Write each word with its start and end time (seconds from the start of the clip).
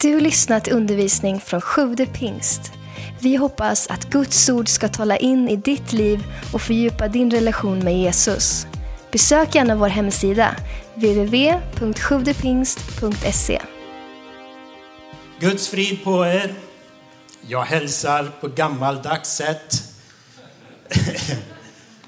Du 0.00 0.20
lyssnat 0.20 0.64
till 0.64 0.72
undervisning 0.72 1.40
från 1.40 1.60
Sjude 1.60 2.06
pingst. 2.06 2.72
Vi 3.20 3.36
hoppas 3.36 3.86
att 3.86 4.10
Guds 4.10 4.48
ord 4.48 4.68
ska 4.68 4.88
tala 4.88 5.16
in 5.16 5.48
i 5.48 5.56
ditt 5.56 5.92
liv 5.92 6.24
och 6.52 6.62
fördjupa 6.62 7.08
din 7.08 7.30
relation 7.30 7.78
med 7.78 7.98
Jesus. 7.98 8.66
Besök 9.12 9.54
gärna 9.54 9.76
vår 9.76 9.88
hemsida, 9.88 10.56
www.sjuvdepingst.se. 10.94 13.62
Guds 15.40 15.68
frid 15.68 16.04
på 16.04 16.26
er. 16.26 16.54
Jag 17.48 17.62
hälsar 17.62 18.32
på 18.40 18.48
gammaldags 18.48 19.30
sätt. 19.30 19.82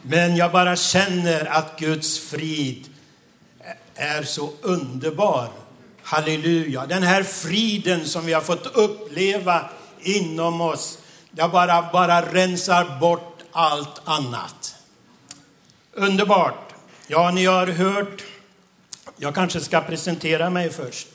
Men 0.03 0.37
jag 0.37 0.53
bara 0.53 0.77
känner 0.77 1.47
att 1.47 1.79
Guds 1.79 2.19
frid 2.19 2.89
är 3.95 4.23
så 4.23 4.51
underbar. 4.63 5.68
Halleluja. 6.09 6.87
Den 6.87 7.03
här 7.03 7.23
friden 7.23 8.07
som 8.07 8.27
vi 8.27 8.33
har 8.33 8.41
fått 8.41 8.67
uppleva 8.67 9.71
inom 10.01 10.61
oss, 10.61 10.99
det 11.31 11.49
bara, 11.49 11.93
bara 11.93 12.33
rensar 12.33 13.01
bort 13.01 13.43
allt 13.53 14.01
annat. 14.05 14.77
Underbart. 15.93 16.75
Ja, 17.07 17.31
ni 17.31 17.45
har 17.45 17.67
hört. 17.67 18.23
Jag 19.17 19.35
kanske 19.35 19.61
ska 19.61 19.81
presentera 19.81 20.51
mig 20.51 20.71
först. 20.71 21.09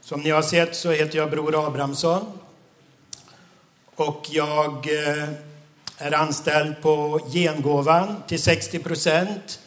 Som 0.00 0.20
ni 0.20 0.30
har 0.30 0.42
sett 0.42 0.76
så 0.76 0.90
heter 0.90 1.18
jag 1.18 1.30
Bror 1.30 1.66
Abrahamsson. 1.66 2.38
Och 3.96 4.26
jag 4.30 4.72
eh, 4.72 5.28
är 5.98 6.12
anställd 6.14 6.82
på 6.82 7.20
Gengåvan 7.32 8.22
till 8.28 8.42
60 8.42 8.78
procent. 8.78 9.60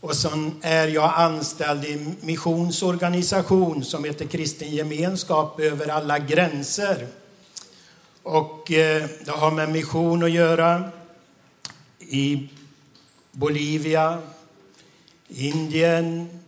Och 0.00 0.16
sen 0.16 0.54
är 0.62 0.88
jag 0.88 1.12
anställd 1.16 1.84
i 1.84 1.92
en 1.92 2.16
missionsorganisation 2.20 3.84
som 3.84 4.04
heter 4.04 4.26
Kristen 4.26 4.70
gemenskap 4.70 5.60
över 5.60 5.88
alla 5.88 6.18
gränser. 6.18 7.06
Och 8.22 8.72
eh, 8.72 9.08
det 9.24 9.30
har 9.30 9.50
med 9.50 9.68
mission 9.68 10.22
att 10.22 10.30
göra 10.30 10.90
i 11.98 12.48
Bolivia, 13.32 14.18
Indien, 15.28 16.40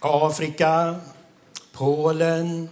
Afrika, 0.00 0.96
Polen, 1.72 2.68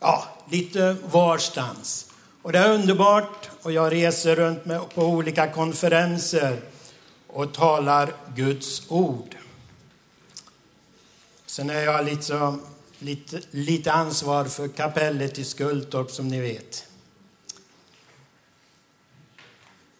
ja, 0.00 0.24
lite 0.50 0.96
varstans. 1.10 2.06
Och 2.42 2.52
det 2.52 2.58
är 2.58 2.74
underbart 2.74 3.50
och 3.62 3.72
jag 3.72 3.92
reser 3.92 4.36
runt 4.36 4.64
med, 4.64 4.80
på 4.94 5.02
olika 5.02 5.50
konferenser 5.50 6.60
och 7.38 7.54
talar 7.54 8.14
Guds 8.34 8.82
ord. 8.88 9.36
Sen 11.46 11.70
är 11.70 11.82
jag 11.82 12.04
liksom, 12.04 12.62
lite, 12.98 13.40
lite 13.50 13.92
ansvar 13.92 14.44
för 14.44 14.68
kapellet 14.68 15.38
i 15.38 15.44
Skultorp 15.44 16.10
som 16.10 16.28
ni 16.28 16.40
vet. 16.40 16.86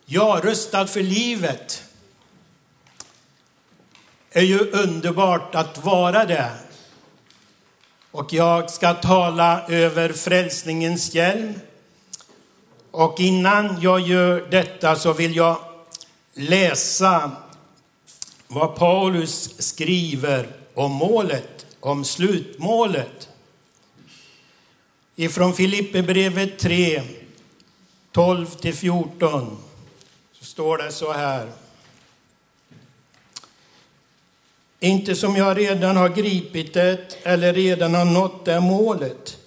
Jag 0.04 0.44
rustad 0.44 0.86
för 0.86 1.02
livet 1.02 1.82
är 4.30 4.42
ju 4.42 4.70
underbart 4.70 5.54
att 5.54 5.84
vara 5.84 6.24
det. 6.24 6.50
Och 8.10 8.32
jag 8.32 8.70
ska 8.70 8.94
tala 8.94 9.66
över 9.68 10.12
frälsningens 10.12 11.14
hjälm. 11.14 11.54
Och 12.90 13.20
innan 13.20 13.80
jag 13.80 14.00
gör 14.00 14.46
detta 14.50 14.96
så 14.96 15.12
vill 15.12 15.36
jag 15.36 15.67
läsa 16.38 17.30
vad 18.48 18.76
Paulus 18.76 19.54
skriver 19.58 20.48
om 20.74 20.92
målet, 20.92 21.66
om 21.80 22.04
slutmålet. 22.04 23.28
Ifrån 25.16 25.54
Filipperbrevet 25.54 26.58
3, 26.58 27.02
12 28.12 28.46
till 28.46 28.74
14 28.74 29.58
så 30.32 30.44
står 30.44 30.78
det 30.78 30.92
så 30.92 31.12
här. 31.12 31.52
Inte 34.80 35.14
som 35.14 35.36
jag 35.36 35.58
redan 35.58 35.96
har 35.96 36.08
gripit 36.08 36.74
det 36.74 37.18
eller 37.22 37.54
redan 37.54 37.94
har 37.94 38.04
nått 38.04 38.44
det 38.44 38.60
målet. 38.60 39.37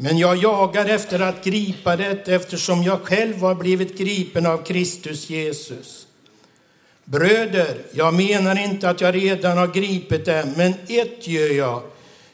Men 0.00 0.18
jag 0.18 0.36
jagar 0.36 0.86
efter 0.86 1.20
att 1.20 1.44
gripa 1.44 1.96
det 1.96 2.28
eftersom 2.28 2.82
jag 2.82 3.00
själv 3.00 3.40
har 3.40 3.54
blivit 3.54 3.98
gripen 3.98 4.46
av 4.46 4.58
Kristus 4.58 5.30
Jesus. 5.30 6.06
Bröder, 7.04 7.78
jag 7.92 8.14
menar 8.14 8.64
inte 8.64 8.90
att 8.90 9.00
jag 9.00 9.14
redan 9.14 9.58
har 9.58 9.66
gripit 9.66 10.24
det, 10.24 10.48
men 10.56 10.74
ett 10.88 11.28
gör 11.28 11.48
jag. 11.48 11.82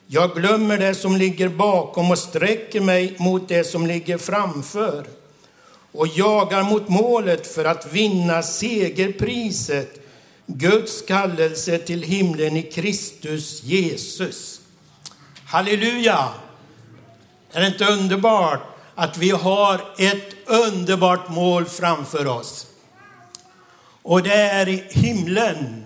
Jag 0.07 0.35
glömmer 0.35 0.79
det 0.79 0.95
som 0.95 1.17
ligger 1.17 1.49
bakom 1.49 2.11
och 2.11 2.19
sträcker 2.19 2.81
mig 2.81 3.15
mot 3.19 3.49
det 3.49 3.65
som 3.65 3.87
ligger 3.87 4.19
framför 4.19 5.07
och 5.93 6.07
jagar 6.07 6.63
mot 6.63 6.89
målet 6.89 7.47
för 7.47 7.65
att 7.65 7.93
vinna 7.93 8.43
segerpriset 8.43 10.01
Guds 10.47 11.03
kallelse 11.03 11.79
till 11.79 12.03
himlen 12.03 12.57
i 12.57 12.63
Kristus 12.63 13.63
Jesus. 13.63 14.61
Halleluja! 15.45 16.44
Är 17.55 17.61
det 17.61 17.67
inte 17.67 17.85
underbart 17.85 18.61
att 18.95 19.19
vi 19.19 19.31
har 19.31 19.81
ett 19.99 20.35
underbart 20.47 21.29
mål 21.29 21.65
framför 21.65 22.27
oss? 22.27 22.67
Och 24.03 24.23
det 24.23 24.35
är 24.35 24.69
i 24.69 24.85
himlen. 24.91 25.85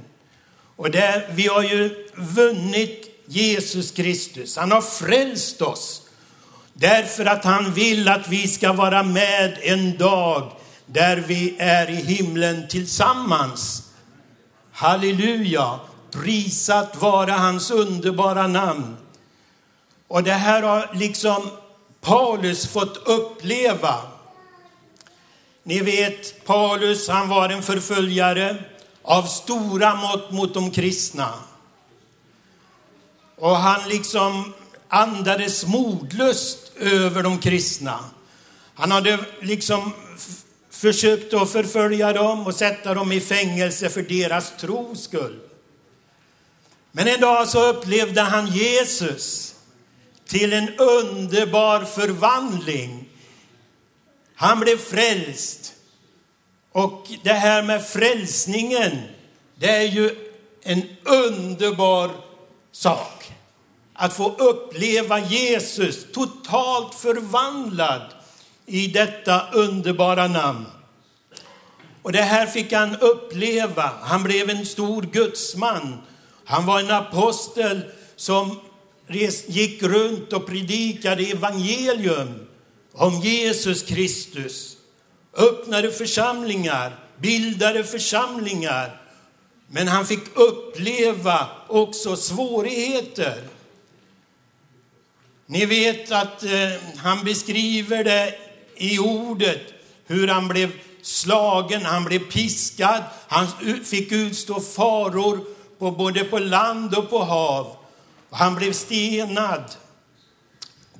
Och 0.76 0.90
det, 0.90 1.26
vi 1.30 1.46
har 1.46 1.62
ju 1.62 2.06
vunnit 2.14 3.24
Jesus 3.26 3.90
Kristus. 3.90 4.56
Han 4.56 4.72
har 4.72 4.80
frälst 4.80 5.62
oss. 5.62 6.02
Därför 6.72 7.26
att 7.26 7.44
han 7.44 7.72
vill 7.72 8.08
att 8.08 8.28
vi 8.28 8.48
ska 8.48 8.72
vara 8.72 9.02
med 9.02 9.58
en 9.62 9.98
dag 9.98 10.52
där 10.86 11.16
vi 11.16 11.56
är 11.58 11.90
i 11.90 11.94
himlen 11.94 12.68
tillsammans. 12.68 13.82
Halleluja! 14.72 15.80
Prisat 16.10 16.96
vara 16.96 17.32
hans 17.32 17.70
underbara 17.70 18.46
namn. 18.46 18.96
Och 20.08 20.22
det 20.22 20.32
här 20.32 20.62
har 20.62 20.90
liksom 20.94 21.50
Paulus 22.00 22.66
fått 22.66 22.96
uppleva. 22.96 23.94
Ni 25.62 25.80
vet, 25.80 26.44
Paulus 26.44 27.08
han 27.08 27.28
var 27.28 27.48
en 27.48 27.62
förföljare 27.62 28.64
av 29.02 29.22
stora 29.22 29.94
mått 29.94 30.30
mot 30.30 30.54
de 30.54 30.70
kristna. 30.70 31.34
Och 33.36 33.56
han 33.56 33.88
liksom 33.88 34.54
andades 34.88 35.66
modlust 35.66 36.72
över 36.76 37.22
de 37.22 37.38
kristna. 37.38 38.04
Han 38.74 38.90
hade 38.90 39.18
liksom 39.40 39.92
försökt 40.70 41.34
att 41.34 41.50
förfölja 41.50 42.12
dem 42.12 42.46
och 42.46 42.54
sätta 42.54 42.94
dem 42.94 43.12
i 43.12 43.20
fängelse 43.20 43.88
för 43.88 44.02
deras 44.02 44.52
tros 44.60 45.02
skull. 45.02 45.40
Men 46.92 47.08
en 47.08 47.20
dag 47.20 47.48
så 47.48 47.66
upplevde 47.66 48.20
han 48.20 48.46
Jesus 48.46 49.54
till 50.28 50.52
en 50.52 50.68
underbar 50.78 51.84
förvandling. 51.84 53.08
Han 54.34 54.60
blev 54.60 54.76
frälst. 54.76 55.72
Och 56.72 57.06
det 57.22 57.32
här 57.32 57.62
med 57.62 57.86
frälsningen, 57.86 58.98
det 59.54 59.70
är 59.70 59.82
ju 59.82 60.14
en 60.62 60.82
underbar 61.04 62.10
sak. 62.72 63.32
Att 63.94 64.16
få 64.16 64.34
uppleva 64.34 65.20
Jesus 65.20 66.06
totalt 66.12 66.94
förvandlad 66.94 68.02
i 68.66 68.86
detta 68.86 69.50
underbara 69.52 70.28
namn. 70.28 70.66
Och 72.02 72.12
det 72.12 72.22
här 72.22 72.46
fick 72.46 72.72
han 72.72 72.96
uppleva. 72.96 73.90
Han 74.02 74.22
blev 74.22 74.50
en 74.50 74.66
stor 74.66 75.02
gudsman. 75.02 75.98
Han 76.44 76.66
var 76.66 76.80
en 76.80 76.90
apostel 76.90 77.80
som 78.16 78.60
gick 79.46 79.82
runt 79.82 80.32
och 80.32 80.46
predikade 80.46 81.22
evangelium 81.22 82.46
om 82.92 83.20
Jesus 83.20 83.82
Kristus. 83.82 84.76
Öppnade 85.36 85.92
församlingar, 85.92 86.96
bildade 87.18 87.84
församlingar. 87.84 89.00
Men 89.70 89.88
han 89.88 90.06
fick 90.06 90.22
uppleva 90.34 91.48
också 91.68 92.16
svårigheter. 92.16 93.42
Ni 95.46 95.66
vet 95.66 96.12
att 96.12 96.42
eh, 96.42 96.72
han 96.96 97.24
beskriver 97.24 98.04
det 98.04 98.34
i 98.76 98.98
ordet 98.98 99.62
hur 100.06 100.28
han 100.28 100.48
blev 100.48 100.72
slagen, 101.02 101.84
han 101.84 102.04
blev 102.04 102.18
piskad, 102.18 103.02
han 103.28 103.46
fick 103.84 104.12
utstå 104.12 104.60
faror 104.60 105.40
på 105.78 105.90
både 105.90 106.24
på 106.24 106.38
land 106.38 106.94
och 106.94 107.10
på 107.10 107.18
hav. 107.18 107.76
Han 108.30 108.54
blev 108.54 108.72
stenad 108.72 109.64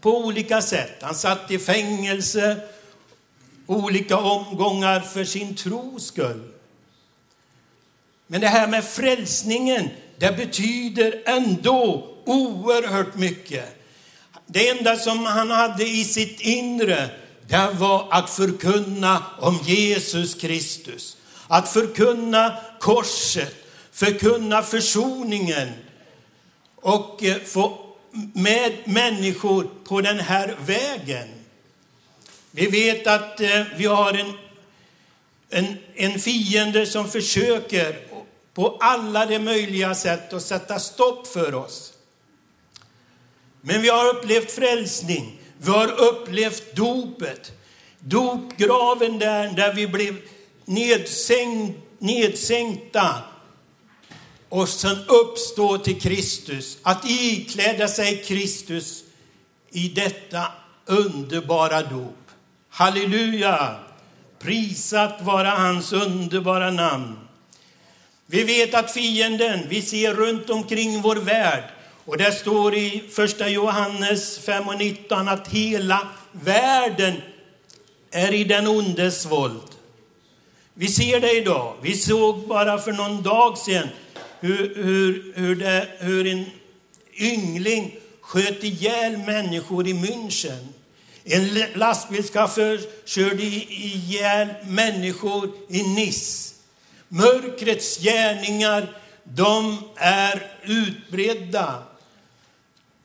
på 0.00 0.18
olika 0.18 0.62
sätt. 0.62 1.02
Han 1.02 1.14
satt 1.14 1.50
i 1.50 1.58
fängelse 1.58 2.60
olika 3.66 4.16
omgångar 4.16 5.00
för 5.00 5.24
sin 5.24 5.56
tros 5.56 6.06
skull. 6.06 6.52
Men 8.26 8.40
det 8.40 8.48
här 8.48 8.66
med 8.66 8.84
frälsningen, 8.84 9.88
det 10.18 10.36
betyder 10.36 11.22
ändå 11.26 12.08
oerhört 12.24 13.14
mycket. 13.14 13.74
det 14.46 14.68
enda 14.68 14.96
som 14.96 15.26
han 15.26 15.50
hade 15.50 15.88
i 15.88 16.04
sitt 16.04 16.40
inre, 16.40 17.10
det 17.46 17.70
var 17.78 18.08
att 18.10 18.30
förkunna 18.30 19.22
om 19.38 19.58
Jesus 19.64 20.34
Kristus. 20.34 21.16
Att 21.48 21.68
förkunna 21.68 22.56
korset, 22.80 23.54
förkunna 23.92 24.62
försoningen 24.62 25.68
och 26.80 27.24
eh, 27.24 27.42
få 27.42 27.78
med 28.34 28.72
människor 28.84 29.68
på 29.84 30.00
den 30.00 30.18
här 30.18 30.56
vägen. 30.66 31.28
Vi 32.50 32.66
vet 32.66 33.06
att 33.06 33.40
eh, 33.40 33.62
vi 33.76 33.86
har 33.86 34.12
en, 34.12 34.32
en, 35.50 35.76
en 35.94 36.18
fiende 36.18 36.86
som 36.86 37.08
försöker 37.08 37.98
på 38.54 38.76
alla 38.80 39.26
de 39.26 39.38
möjliga 39.38 39.94
sätt 39.94 40.32
att 40.32 40.42
sätta 40.42 40.78
stopp 40.78 41.26
för 41.26 41.54
oss. 41.54 41.92
Men 43.60 43.82
vi 43.82 43.88
har 43.88 44.08
upplevt 44.08 44.50
frälsning. 44.50 45.40
Vi 45.58 45.70
har 45.70 46.00
upplevt 46.00 46.76
dopet. 46.76 47.52
Dopgraven 47.98 49.18
där, 49.18 49.52
där 49.52 49.74
vi 49.74 49.86
blev 49.86 50.16
nedsänkt, 50.64 51.78
nedsänkta 51.98 53.22
och 54.48 54.68
sen 54.68 54.96
uppstå 55.08 55.78
till 55.78 56.00
Kristus. 56.00 56.78
Att 56.82 57.10
ikläda 57.10 57.88
sig 57.88 58.22
Kristus 58.24 59.04
i 59.70 59.88
detta 59.88 60.46
underbara 60.86 61.82
dop. 61.82 62.14
Halleluja! 62.68 63.76
Prisat 64.38 65.22
vara 65.22 65.50
hans 65.50 65.92
underbara 65.92 66.70
namn. 66.70 67.18
Vi 68.26 68.44
vet 68.44 68.74
att 68.74 68.92
fienden, 68.92 69.60
vi 69.68 69.82
ser 69.82 70.14
runt 70.14 70.50
omkring 70.50 71.02
vår 71.02 71.16
värld, 71.16 71.64
och 72.04 72.16
det 72.16 72.32
står 72.32 72.74
i 72.74 73.04
första 73.12 73.48
Johannes 73.48 74.38
5 74.38 74.68
och 74.68 74.78
19 74.78 75.28
att 75.28 75.48
hela 75.48 76.08
världen 76.32 77.14
är 78.10 78.34
i 78.34 78.44
den 78.44 78.68
ondes 78.68 79.26
våld. 79.26 79.70
Vi 80.74 80.88
ser 80.88 81.20
det 81.20 81.36
idag. 81.36 81.74
Vi 81.82 81.96
såg 81.96 82.48
bara 82.48 82.78
för 82.78 82.92
någon 82.92 83.22
dag 83.22 83.58
sedan 83.58 83.88
hur, 84.40 84.74
hur, 84.84 85.32
hur, 85.36 85.56
det, 85.56 85.88
hur 85.98 86.26
en 86.26 86.44
yngling 87.18 87.96
sköt 88.20 88.64
ihjäl 88.64 89.16
människor 89.16 89.86
i 89.86 89.92
München. 89.92 90.68
En 91.24 91.64
lastbilschaufför 91.74 92.80
körde 93.04 93.42
ihjäl 93.42 94.48
människor 94.66 95.50
i 95.68 95.82
Nice. 95.82 96.54
Mörkrets 97.08 97.98
gärningar, 97.98 98.96
de 99.24 99.78
är 99.96 100.52
utbredda. 100.64 101.82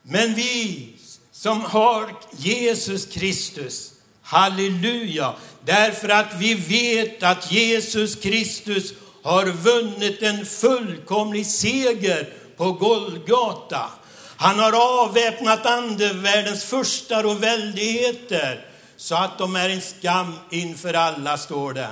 Men 0.03 0.33
vi 0.33 0.89
som 1.31 1.61
har 1.61 2.15
Jesus 2.37 3.05
Kristus, 3.05 3.91
halleluja, 4.21 5.33
därför 5.65 6.09
att 6.09 6.35
vi 6.39 6.53
vet 6.53 7.23
att 7.23 7.51
Jesus 7.51 8.15
Kristus 8.15 8.93
har 9.23 9.45
vunnit 9.45 10.21
en 10.21 10.45
fullkomlig 10.45 11.45
seger 11.45 12.29
på 12.57 12.71
Golgata. 12.71 13.89
Han 14.37 14.59
har 14.59 15.03
avväpnat 15.03 15.65
andevärldens 15.65 16.63
furstar 16.63 17.23
och 17.23 17.43
väldigheter 17.43 18.65
så 18.97 19.15
att 19.15 19.37
de 19.37 19.55
är 19.55 19.69
en 19.69 19.81
skam 19.81 20.33
inför 20.49 20.93
alla, 20.93 21.37
står 21.37 21.73
det. 21.73 21.89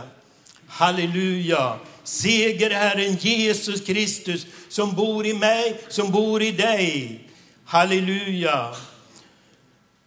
Halleluja! 0.67 1.79
Segerherren 2.03 3.15
Jesus 3.15 3.81
Kristus 3.81 4.45
som 4.69 4.95
bor 4.95 5.25
i 5.25 5.33
mig, 5.33 5.81
som 5.89 6.11
bor 6.11 6.41
i 6.41 6.51
dig. 6.51 7.19
Halleluja! 7.65 8.75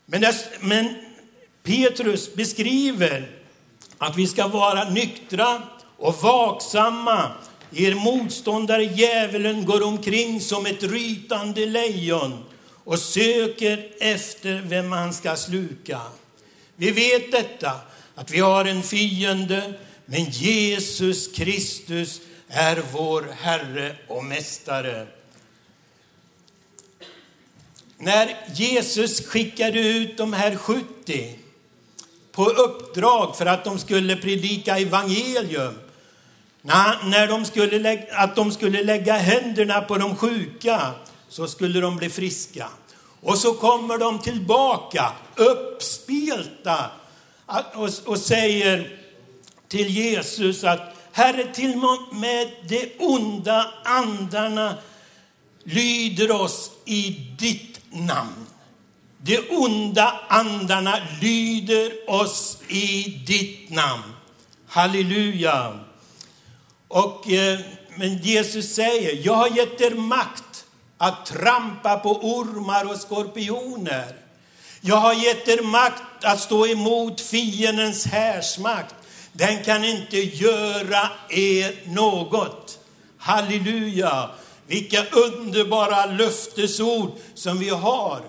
Men, 0.06 0.20
det, 0.20 0.34
men 0.60 0.96
Petrus 1.62 2.34
beskriver 2.34 3.30
att 3.98 4.16
vi 4.16 4.26
ska 4.26 4.48
vara 4.48 4.90
nyktra 4.90 5.62
och 5.98 6.22
vaksamma. 6.22 7.32
Er 7.72 7.94
motståndare 7.94 8.84
djävulen 8.84 9.66
går 9.66 9.82
omkring 9.82 10.40
som 10.40 10.66
ett 10.66 10.82
rytande 10.82 11.66
lejon 11.66 12.44
och 12.84 12.98
söker 12.98 13.90
efter 14.00 14.62
vem 14.64 14.92
han 14.92 15.14
ska 15.14 15.36
sluka. 15.36 16.00
Vi 16.76 16.90
vet 16.90 17.32
detta, 17.32 17.72
att 18.14 18.30
vi 18.30 18.40
har 18.40 18.64
en 18.64 18.82
fiende, 18.82 19.74
men 20.06 20.24
Jesus 20.24 21.32
Kristus 21.32 22.20
är 22.48 22.82
vår 22.92 23.26
Herre 23.40 23.96
och 24.08 24.24
Mästare. 24.24 25.06
När 27.98 28.36
Jesus 28.54 29.26
skickade 29.26 29.80
ut 29.80 30.16
de 30.16 30.32
här 30.32 30.56
70 30.56 31.38
på 32.32 32.44
uppdrag 32.44 33.36
för 33.36 33.46
att 33.46 33.64
de 33.64 33.78
skulle 33.78 34.16
predika 34.16 34.78
evangelium, 34.78 35.74
när 37.04 37.28
de 37.28 37.44
skulle 37.44 37.78
lägga, 37.78 38.16
att 38.16 38.36
de 38.36 38.52
skulle 38.52 38.82
lägga 38.82 39.14
händerna 39.14 39.80
på 39.80 39.98
de 39.98 40.16
sjuka 40.16 40.90
så 41.28 41.46
skulle 41.46 41.80
de 41.80 41.96
bli 41.96 42.10
friska. 42.10 42.68
Och 43.20 43.38
så 43.38 43.54
kommer 43.54 43.98
de 43.98 44.18
tillbaka 44.18 45.12
uppspelta 45.36 46.90
och 48.04 48.18
säger 48.18 48.98
till 49.68 49.88
Jesus 49.88 50.64
att 50.64 50.94
Herre, 51.12 51.54
till 51.54 51.84
och 51.84 52.14
med 52.16 52.48
de 52.68 52.92
onda 52.98 53.74
andarna 53.84 54.74
lyder 55.64 56.30
oss 56.30 56.70
i 56.84 57.10
ditt 57.38 57.80
namn. 57.90 58.46
De 59.18 59.38
onda 59.50 60.20
andarna 60.28 60.98
lyder 61.20 62.10
oss 62.10 62.58
i 62.68 63.02
ditt 63.26 63.70
namn. 63.70 64.12
Halleluja. 64.66 65.80
Och, 66.94 67.30
eh, 67.30 67.58
men 67.96 68.18
Jesus 68.18 68.74
säger, 68.74 69.26
jag 69.26 69.34
har 69.34 69.48
gett 69.48 69.80
er 69.80 69.94
makt 69.94 70.64
att 70.98 71.26
trampa 71.26 71.96
på 71.96 72.10
ormar 72.10 72.90
och 72.90 73.00
skorpioner. 73.00 74.16
Jag 74.80 74.96
har 74.96 75.14
gett 75.14 75.48
er 75.48 75.62
makt 75.62 76.24
att 76.24 76.40
stå 76.40 76.66
emot 76.66 77.20
fiendens 77.20 78.06
härsmakt. 78.06 78.94
Den 79.32 79.64
kan 79.64 79.84
inte 79.84 80.16
göra 80.16 81.10
er 81.28 81.74
något. 81.84 82.78
Halleluja! 83.18 84.30
Vilka 84.66 85.04
underbara 85.04 86.06
löftesord 86.06 87.10
som 87.34 87.58
vi 87.58 87.68
har. 87.68 88.22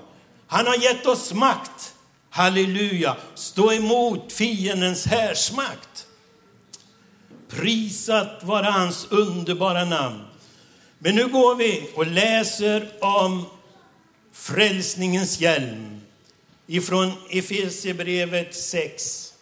Han 0.47 0.67
har 0.67 0.75
gett 0.75 1.05
oss 1.05 1.33
makt. 1.33 1.93
Halleluja! 2.29 3.15
Stå 3.35 3.71
emot 3.71 4.33
fiendens 4.33 5.05
härsmakt. 5.05 5.94
Prisat 7.47 8.43
vara 8.43 8.71
hans 8.71 9.07
underbara 9.09 9.85
namn. 9.85 10.21
Men 10.99 11.15
nu 11.15 11.27
går 11.27 11.55
vi 11.55 11.89
och 11.95 12.07
läser 12.07 12.91
om 12.99 13.45
frälsningens 14.31 15.39
hjälm 15.39 16.01
ifrån 16.67 17.11
Efesierbrevet 17.29 18.55
6. 18.55 19.33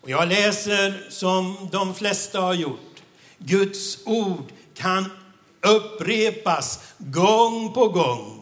Och 0.00 0.10
jag 0.10 0.28
läser 0.28 1.06
som 1.10 1.68
de 1.72 1.94
flesta 1.94 2.40
har 2.40 2.54
gjort. 2.54 3.02
Guds 3.38 3.98
ord 4.04 4.52
kan 4.74 5.10
upprepas 5.62 6.80
gång 6.98 7.72
på 7.72 7.88
gång. 7.88 8.40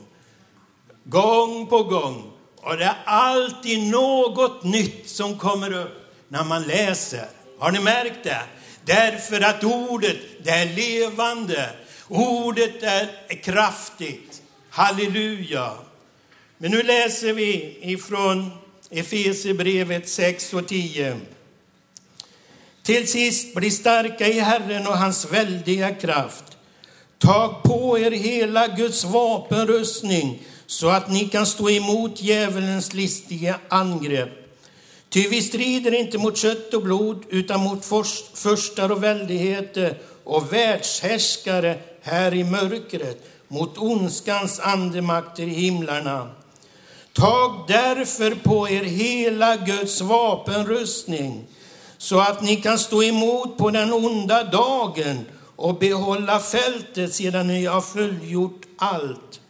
Gång 1.04 1.66
på 1.66 1.82
gång. 1.82 2.32
Och 2.56 2.76
det 2.76 2.84
är 2.84 3.02
alltid 3.04 3.90
något 3.90 4.64
nytt 4.64 5.08
som 5.08 5.38
kommer 5.38 5.72
upp 5.72 6.01
när 6.32 6.44
man 6.44 6.62
läser. 6.62 7.26
Har 7.58 7.72
ni 7.72 7.80
märkt 7.80 8.24
det? 8.24 8.42
Därför 8.84 9.40
att 9.40 9.64
ordet, 9.64 10.16
det 10.42 10.50
är 10.50 10.76
levande. 10.76 11.70
Ordet 12.08 12.82
är 12.82 13.42
kraftigt. 13.42 14.42
Halleluja. 14.70 15.72
Men 16.58 16.70
nu 16.70 16.82
läser 16.82 17.32
vi 17.32 17.78
ifrån 17.82 18.50
Efesierbrevet 18.90 20.08
6 20.08 20.54
och 20.54 20.68
10. 20.68 21.16
Till 22.82 23.08
sist, 23.08 23.54
bli 23.54 23.70
starka 23.70 24.26
i 24.26 24.40
Herren 24.40 24.86
och 24.86 24.98
hans 24.98 25.32
väldiga 25.32 25.94
kraft. 25.94 26.44
Tag 27.18 27.62
på 27.62 27.98
er 27.98 28.10
hela 28.10 28.68
Guds 28.68 29.04
vapenrustning 29.04 30.42
så 30.66 30.88
att 30.88 31.10
ni 31.10 31.28
kan 31.28 31.46
stå 31.46 31.70
emot 31.70 32.22
djävulens 32.22 32.94
listiga 32.94 33.58
angrepp. 33.68 34.41
Ty 35.12 35.28
vi 35.28 35.42
strider 35.42 35.94
inte 35.94 36.18
mot 36.18 36.36
kött 36.36 36.74
och 36.74 36.82
blod 36.82 37.24
utan 37.28 37.60
mot 37.60 37.84
förstar 38.34 38.92
och 38.92 39.04
väldigheter 39.04 39.98
och 40.24 40.52
världshärskare 40.52 41.78
här 42.02 42.34
i 42.34 42.44
mörkret, 42.44 43.24
mot 43.48 43.78
ondskans 43.78 44.60
andemakter 44.60 45.42
i 45.42 45.46
himlarna. 45.46 46.30
Tag 47.12 47.64
därför 47.68 48.34
på 48.34 48.68
er 48.68 48.84
hela 48.84 49.56
Guds 49.56 50.00
vapenrustning 50.00 51.44
så 51.98 52.20
att 52.20 52.42
ni 52.42 52.56
kan 52.56 52.78
stå 52.78 53.02
emot 53.02 53.58
på 53.58 53.70
den 53.70 53.92
onda 53.92 54.44
dagen 54.44 55.26
och 55.56 55.78
behålla 55.78 56.40
fältet 56.40 57.14
sedan 57.14 57.46
ni 57.46 57.66
har 57.66 57.80
fullgjort 57.80 58.62
allt. 58.76 59.40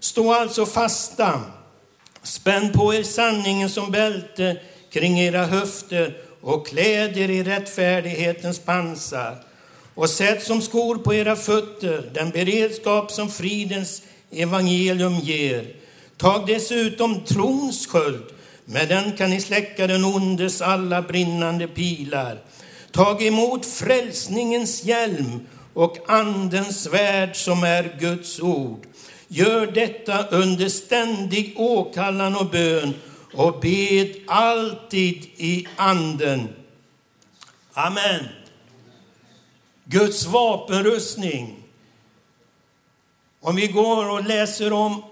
Stå 0.00 0.34
alltså 0.34 0.66
fasta, 0.66 1.40
spänn 2.22 2.72
på 2.72 2.94
er 2.94 3.02
sanningen 3.02 3.70
som 3.70 3.90
bälte 3.90 4.60
kring 4.94 5.20
era 5.20 5.44
höfter 5.46 6.16
och 6.40 6.66
kläd 6.66 7.16
er 7.16 7.30
i 7.30 7.42
rättfärdighetens 7.42 8.58
pansar 8.58 9.36
och 9.94 10.10
sätt 10.10 10.42
som 10.42 10.62
skor 10.62 10.96
på 10.96 11.14
era 11.14 11.36
fötter 11.36 12.10
den 12.14 12.30
beredskap 12.30 13.12
som 13.12 13.30
fridens 13.30 14.02
evangelium 14.30 15.14
ger. 15.14 15.66
Tag 16.16 16.46
dessutom 16.46 17.20
trons 17.20 17.86
sköld, 17.86 18.24
med 18.64 18.88
den 18.88 19.12
kan 19.12 19.30
ni 19.30 19.40
släcka 19.40 19.86
den 19.86 20.04
ondes 20.04 20.62
alla 20.62 21.02
brinnande 21.02 21.68
pilar. 21.68 22.38
Tag 22.92 23.22
emot 23.22 23.66
frälsningens 23.66 24.84
hjälm 24.84 25.40
och 25.72 25.98
andens 26.06 26.82
svärd 26.82 27.36
som 27.36 27.62
är 27.62 27.96
Guds 28.00 28.40
ord. 28.40 28.86
Gör 29.28 29.66
detta 29.66 30.26
under 30.26 30.68
ständig 30.68 31.54
åkallan 31.56 32.36
och 32.36 32.50
bön 32.50 32.94
och 33.36 33.60
bed 33.60 34.16
alltid 34.26 35.24
i 35.36 35.66
anden. 35.76 36.48
Amen. 37.72 38.24
Guds 39.84 40.26
vapenrustning. 40.26 41.62
Om 43.40 43.56
vi 43.56 43.66
går 43.66 44.10
och 44.10 44.24
läser 44.24 44.72
om 44.72 45.04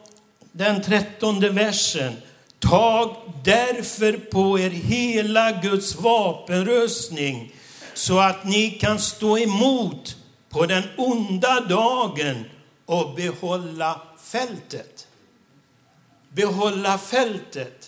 den 0.52 0.82
trettonde 0.82 1.48
versen. 1.48 2.12
Tag 2.58 3.16
därför 3.44 4.12
på 4.12 4.58
er 4.58 4.70
hela 4.70 5.52
Guds 5.52 5.96
vapenrustning 5.96 7.52
så 7.94 8.18
att 8.18 8.44
ni 8.44 8.70
kan 8.70 8.98
stå 8.98 9.38
emot 9.38 10.16
på 10.48 10.66
den 10.66 10.82
onda 10.96 11.60
dagen 11.60 12.44
och 12.86 13.14
behålla 13.14 14.00
fältet. 14.22 15.06
Behålla 16.28 16.98
fältet. 16.98 17.81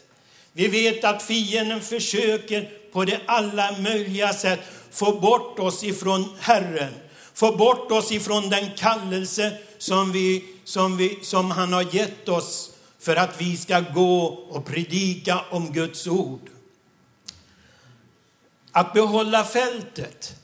Vi 0.57 0.69
vet 0.69 1.05
att 1.05 1.23
fienden 1.23 1.81
försöker 1.81 2.71
på 2.93 3.05
det 3.05 3.21
alla 3.27 3.79
möjliga 3.79 4.33
sätt 4.33 4.61
få 4.91 5.21
bort 5.21 5.59
oss 5.59 5.85
ifrån 5.85 6.37
Herren, 6.41 6.95
få 7.35 7.57
bort 7.57 7.93
oss 7.93 8.13
ifrån 8.13 8.51
den 8.51 8.71
kallelse 8.77 9.59
som, 9.79 10.13
vi, 10.13 10.45
som, 10.65 10.97
vi, 10.97 11.19
som 11.23 11.51
han 11.51 11.73
har 11.73 11.95
gett 11.95 12.29
oss 12.29 12.71
för 12.99 13.17
att 13.17 13.41
vi 13.41 13.57
ska 13.57 13.81
gå 13.81 14.27
och 14.27 14.67
predika 14.67 15.45
om 15.51 15.73
Guds 15.73 16.07
ord. 16.07 16.51
Att 18.73 18.93
behålla 18.93 19.45
fältet, 19.45 20.37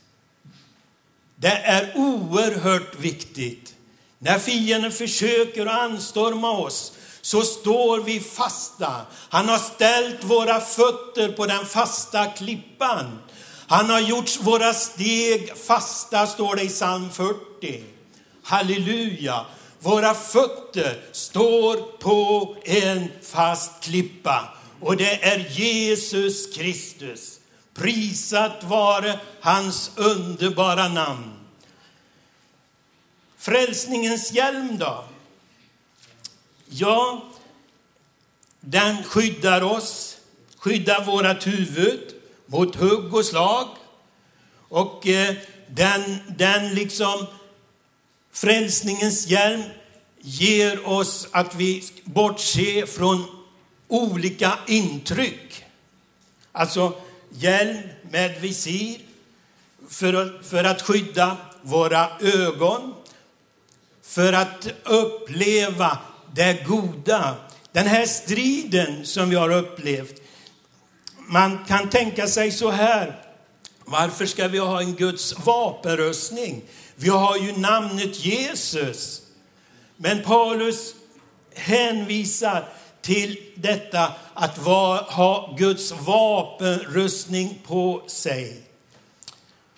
det 1.35 1.57
är 1.57 1.97
oerhört 1.97 2.99
viktigt. 2.99 3.75
När 4.19 4.39
fienden 4.39 4.91
försöker 4.91 5.65
anstorma 5.65 6.51
oss 6.51 6.93
så 7.21 7.41
står 7.41 7.99
vi 7.99 8.19
fasta. 8.19 9.01
Han 9.29 9.49
har 9.49 9.57
ställt 9.57 10.23
våra 10.23 10.59
fötter 10.59 11.31
på 11.31 11.45
den 11.45 11.65
fasta 11.65 12.25
klippan. 12.25 13.19
Han 13.67 13.89
har 13.89 13.99
gjort 13.99 14.39
våra 14.41 14.73
steg 14.73 15.57
fasta, 15.57 16.27
står 16.27 16.55
det 16.55 16.63
i 16.63 16.69
psalm 16.69 17.09
40. 17.09 17.83
Halleluja! 18.43 19.45
Våra 19.79 20.13
fötter 20.13 21.03
står 21.11 21.97
på 21.97 22.55
en 22.63 23.11
fast 23.21 23.83
klippa 23.83 24.49
och 24.79 24.97
det 24.97 25.23
är 25.23 25.49
Jesus 25.49 26.55
Kristus. 26.55 27.39
Prisat 27.73 28.63
vare 28.63 29.19
hans 29.41 29.91
underbara 29.95 30.87
namn. 30.87 31.33
Frälsningens 33.37 34.31
hjälm 34.31 34.77
då? 34.77 35.03
Ja, 36.73 37.23
den 38.59 39.03
skyddar 39.03 39.61
oss, 39.61 40.17
skyddar 40.57 41.05
vårat 41.05 41.47
huvud 41.47 42.13
mot 42.45 42.75
hugg 42.75 43.13
och 43.13 43.25
slag. 43.25 43.67
Och 44.69 45.07
eh, 45.07 45.35
den, 45.67 46.17
den 46.37 46.75
liksom, 46.75 47.25
frälsningens 48.31 49.27
hjälm 49.27 49.63
ger 50.19 50.87
oss 50.87 51.27
att 51.31 51.55
vi 51.55 51.83
bortser 52.03 52.85
från 52.85 53.25
olika 53.87 54.59
intryck. 54.67 55.63
Alltså 56.51 56.93
hjälm 57.29 57.77
med 58.11 58.41
visir 58.41 58.99
för, 59.89 60.43
för 60.43 60.63
att 60.63 60.81
skydda 60.81 61.37
våra 61.61 62.09
ögon, 62.19 62.93
för 64.01 64.33
att 64.33 64.67
uppleva 64.83 65.97
det 66.35 66.65
goda. 66.67 67.35
Den 67.71 67.87
här 67.87 68.05
striden 68.05 69.05
som 69.05 69.29
vi 69.29 69.35
har 69.35 69.49
upplevt, 69.49 70.21
man 71.17 71.65
kan 71.67 71.89
tänka 71.89 72.27
sig 72.27 72.51
så 72.51 72.69
här, 72.69 73.21
varför 73.85 74.25
ska 74.25 74.47
vi 74.47 74.57
ha 74.57 74.81
en 74.81 74.95
Guds 74.95 75.45
vapenrustning? 75.45 76.61
Vi 76.95 77.09
har 77.09 77.37
ju 77.37 77.57
namnet 77.57 78.25
Jesus. 78.25 79.21
Men 79.97 80.23
Paulus 80.23 80.95
hänvisar 81.55 82.67
till 83.01 83.37
detta 83.55 84.13
att 84.33 84.57
ha 84.57 85.55
Guds 85.57 85.91
vapenrustning 85.91 87.61
på 87.67 88.03
sig. 88.07 88.61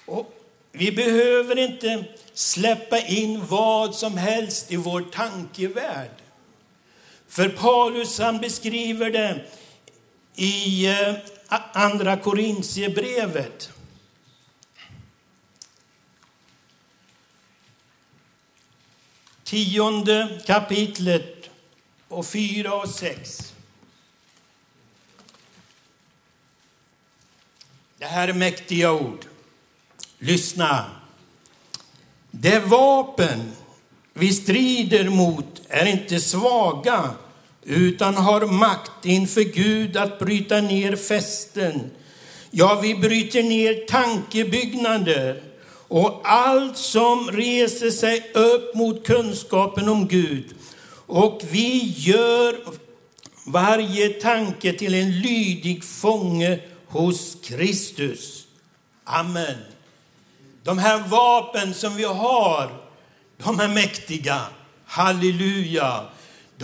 Och 0.06 0.34
vi 0.72 0.92
behöver 0.92 1.60
inte 1.60 2.04
släppa 2.34 3.00
in 3.00 3.46
vad 3.46 3.96
som 3.96 4.18
helst 4.18 4.72
i 4.72 4.76
vår 4.76 5.02
tankevärld. 5.02 6.10
För 7.34 7.50
Paulus 7.50 8.20
han 8.20 8.38
beskriver 8.38 9.12
det 9.12 9.46
i 10.36 10.88
eh, 10.88 11.16
Andra 11.74 12.18
Korintierbrevet. 12.18 13.72
Tionde 19.44 20.42
kapitlet 20.46 21.50
och 22.08 22.26
fyra 22.26 22.74
och 22.74 22.90
sex. 22.90 23.54
Det 27.98 28.06
här 28.06 28.28
är 28.28 28.34
mäktiga 28.34 28.92
ord. 28.92 29.26
Lyssna. 30.20 30.92
Det 32.32 32.60
vapen 32.60 33.52
vi 34.14 34.34
strider 34.34 35.10
mot 35.10 35.62
är 35.70 35.86
inte 35.86 36.20
svaga 36.20 37.16
utan 37.66 38.16
har 38.16 38.46
makt 38.46 39.06
inför 39.06 39.42
Gud 39.42 39.98
att 39.98 40.20
bryta 40.20 40.62
ner 40.62 40.96
fästen. 40.96 41.92
Ja, 42.52 42.80
vi 42.84 42.96
bryter 42.96 43.44
ner 43.44 43.86
tankebyggnader 43.88 45.44
och 45.88 46.22
allt 46.24 46.78
som 46.78 47.32
reser 47.32 47.92
sig 47.92 48.32
upp 48.34 48.76
mot 48.76 49.06
kunskapen 49.06 49.90
om 49.90 50.08
Gud. 50.08 50.46
Och 51.06 51.42
vi 51.52 51.94
gör 51.98 52.56
varje 53.46 54.10
tanke 54.10 54.74
till 54.74 54.94
en 54.94 55.22
lydig 55.22 55.84
fånge 55.84 56.60
hos 56.88 57.38
Kristus. 57.44 58.48
Amen. 59.04 59.58
De 60.64 60.78
här 60.78 61.00
vapen 61.08 61.74
som 61.74 61.96
vi 61.96 62.04
har, 62.04 62.72
de 63.44 63.60
är 63.60 63.68
mäktiga. 63.68 64.42
Halleluja. 64.86 66.04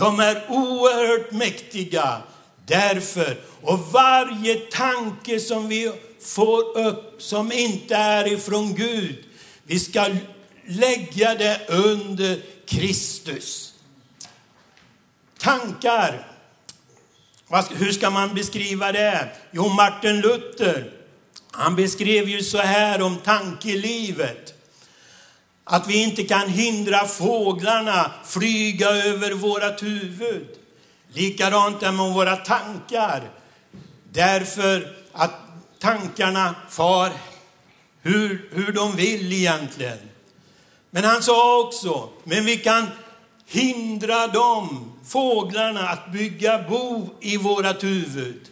De 0.00 0.20
är 0.20 0.44
oerhört 0.48 1.32
mäktiga 1.32 2.22
därför. 2.66 3.40
Och 3.62 3.78
varje 3.78 4.54
tanke 4.54 5.40
som 5.40 5.68
vi 5.68 5.92
får 6.20 6.78
upp 6.78 7.22
som 7.22 7.52
inte 7.52 7.94
är 7.94 8.32
ifrån 8.32 8.74
Gud, 8.74 9.24
vi 9.62 9.80
ska 9.80 10.06
lägga 10.66 11.34
det 11.34 11.60
under 11.68 12.42
Kristus. 12.66 13.74
Tankar, 15.38 16.26
hur 17.70 17.92
ska 17.92 18.10
man 18.10 18.34
beskriva 18.34 18.92
det? 18.92 19.28
Jo, 19.50 19.68
Martin 19.68 20.20
Luther, 20.20 20.92
han 21.50 21.76
beskrev 21.76 22.28
ju 22.28 22.42
så 22.42 22.58
här 22.58 23.02
om 23.02 23.16
tankelivet. 23.16 24.59
Att 25.64 25.88
vi 25.88 26.02
inte 26.02 26.24
kan 26.24 26.48
hindra 26.48 27.06
fåglarna 27.06 28.10
flyga 28.24 28.88
över 28.88 29.32
vårt 29.32 29.82
huvud. 29.82 30.48
Likadant 31.12 31.82
är 31.82 31.92
med 31.92 32.14
våra 32.14 32.36
tankar. 32.36 33.30
Därför 34.12 34.96
att 35.12 35.34
tankarna 35.78 36.54
far 36.68 37.10
hur, 38.02 38.50
hur 38.52 38.72
de 38.72 38.96
vill 38.96 39.32
egentligen. 39.32 39.98
Men 40.90 41.04
han 41.04 41.22
sa 41.22 41.60
också, 41.60 42.08
men 42.24 42.44
vi 42.44 42.56
kan 42.56 42.86
hindra 43.46 44.26
dem, 44.26 44.92
fåglarna, 45.06 45.88
att 45.88 46.12
bygga 46.12 46.68
bo 46.68 47.08
i 47.20 47.36
vårt 47.36 47.82
huvud. 47.82 48.50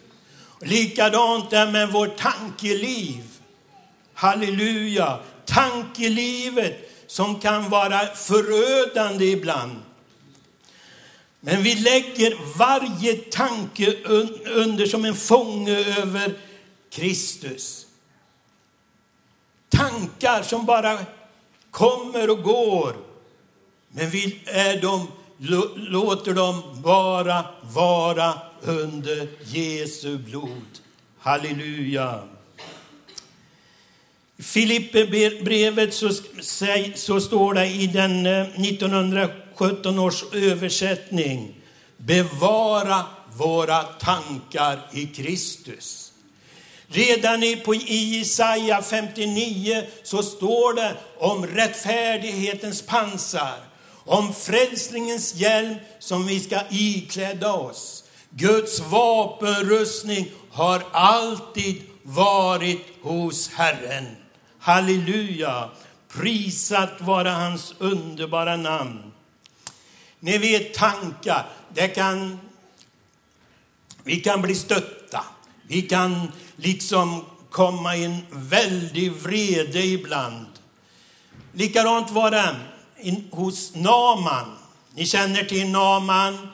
Likadant 0.61 1.53
är 1.53 1.71
med 1.71 1.93
vårt 1.93 2.17
tankeliv. 2.17 3.25
Halleluja! 4.15 5.19
Tankelivet 5.45 6.88
som 7.09 7.41
kan 7.41 7.71
vara 7.71 8.07
förödande 8.15 9.25
ibland. 9.25 9.77
Men 11.41 11.63
vi 11.63 11.75
lägger 11.75 12.59
varje 12.59 13.17
tanke 13.17 13.97
under 14.45 14.87
som 14.87 15.05
en 15.05 15.15
fånge 15.15 15.79
över 16.03 16.35
Kristus. 16.91 17.87
Tankar 19.69 20.43
som 20.43 20.67
bara 20.67 20.99
kommer 21.71 22.31
och 22.31 22.43
går. 22.43 22.97
Men 23.89 24.11
vi 24.11 24.41
är 24.47 24.81
dem, 24.81 25.07
låter 25.77 26.35
dem 26.35 26.63
bara 26.85 27.45
vara 27.63 28.35
under 28.63 29.29
Jesu 29.45 30.19
blod. 30.19 30.79
Halleluja. 31.19 32.23
Filipperbrevet 34.43 35.95
så, 35.95 36.11
så 36.95 37.21
står 37.21 37.55
det 37.55 37.67
i 37.67 37.87
den 37.87 38.27
eh, 38.27 38.41
1917 38.43 39.99
års 39.99 40.25
översättning 40.33 41.55
Bevara 41.97 43.05
våra 43.37 43.83
tankar 43.83 44.81
i 44.93 45.07
Kristus. 45.07 46.13
Redan 46.89 47.43
i, 47.43 47.57
på, 47.57 47.75
i 47.75 48.19
Jesaja 48.19 48.83
59 48.83 49.83
så 50.03 50.23
står 50.23 50.75
det 50.75 50.97
om 51.19 51.47
rättfärdighetens 51.47 52.83
pansar, 52.83 53.59
om 54.05 54.35
frälsningens 54.35 55.35
hjälm 55.35 55.75
som 55.99 56.27
vi 56.27 56.41
ska 56.41 56.61
ikläda 56.71 57.53
oss. 57.53 58.05
Guds 58.31 58.81
vapenrustning 58.81 60.31
har 60.51 60.83
alltid 60.93 61.83
varit 62.03 62.87
hos 63.03 63.49
Herren. 63.49 64.18
Halleluja! 64.69 65.71
Prisat 66.09 67.01
vara 67.01 67.33
hans 67.33 67.75
underbara 67.79 68.57
namn. 68.57 69.13
Ni 70.21 70.39
vet 70.39 70.75
tankar, 70.75 71.47
det 71.75 71.89
kan, 71.89 72.41
vi 74.05 74.21
kan 74.21 74.43
bli 74.43 74.55
stötta. 74.55 75.25
Vi 75.63 75.83
kan 75.83 76.33
liksom 76.57 77.25
komma 77.51 77.97
i 77.97 78.05
en 78.05 78.17
väldig 78.31 79.13
vrede 79.13 79.83
ibland. 79.87 80.47
Likadant 81.53 82.11
var 82.11 82.31
det 82.31 82.57
hos 83.31 83.75
Naman. 83.75 84.57
Ni 84.95 85.07
känner 85.07 85.45
till 85.45 85.71
Naman. 85.71 86.49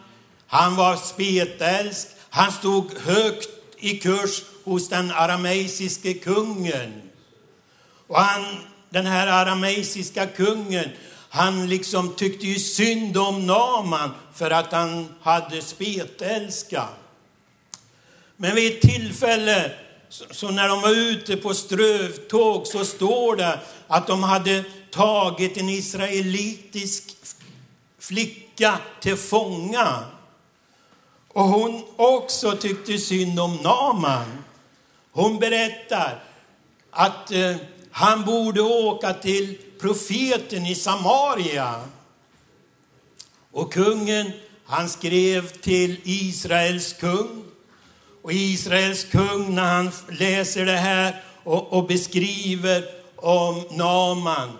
Han 0.47 0.77
var 0.77 0.97
spetälsk. 0.97 2.09
Han 2.31 2.53
stod 2.53 2.99
högt 2.99 3.49
i 3.79 3.99
kurs 3.99 4.43
hos 4.65 4.89
den 4.89 5.11
arameiske 5.11 6.15
kungen. 6.15 7.05
Och 8.15 8.21
han, 8.21 8.57
den 8.91 9.07
här 9.07 9.27
arameiska 9.27 10.27
kungen, 10.27 10.91
han 11.29 11.69
liksom 11.69 12.15
tyckte 12.15 12.47
ju 12.47 12.59
synd 12.59 13.17
om 13.17 13.47
Naman 13.47 14.11
för 14.35 14.51
att 14.51 14.73
han 14.73 15.09
hade 15.23 15.63
spetälska. 15.63 16.89
Men 18.37 18.55
vid 18.55 18.73
ett 18.73 18.81
tillfälle, 18.81 19.73
så 20.09 20.51
när 20.51 20.69
de 20.69 20.81
var 20.81 20.91
ute 20.91 21.37
på 21.37 21.55
strövtåg, 21.55 22.67
så 22.67 22.85
står 22.85 23.37
det 23.37 23.61
att 23.87 24.07
de 24.07 24.23
hade 24.23 24.65
tagit 24.91 25.57
en 25.57 25.69
israelitisk 25.69 27.17
flicka 27.99 28.79
till 29.01 29.17
fånga. 29.17 29.99
Och 31.29 31.45
hon 31.45 31.85
också 31.97 32.53
tyckte 32.53 32.99
synd 32.99 33.41
om 33.41 33.57
Naman. 33.57 34.45
Hon 35.13 35.39
berättar 35.39 36.25
att 36.91 37.31
eh, 37.31 37.57
han 37.97 38.25
borde 38.25 38.61
åka 38.61 39.15
till 39.15 39.59
profeten 39.81 40.67
i 40.67 40.75
Samaria. 40.75 41.81
Och 43.51 43.73
kungen, 43.73 44.33
han 44.65 44.89
skrev 44.89 45.49
till 45.49 46.01
Israels 46.05 46.93
kung. 46.93 47.45
Och 48.23 48.33
Israels 48.33 49.05
kung, 49.05 49.55
när 49.55 49.75
han 49.75 49.91
läser 50.19 50.67
det 50.67 50.77
här 50.77 51.23
och, 51.45 51.73
och 51.73 51.87
beskriver 51.87 52.85
om 53.17 53.65
Naman, 53.71 54.59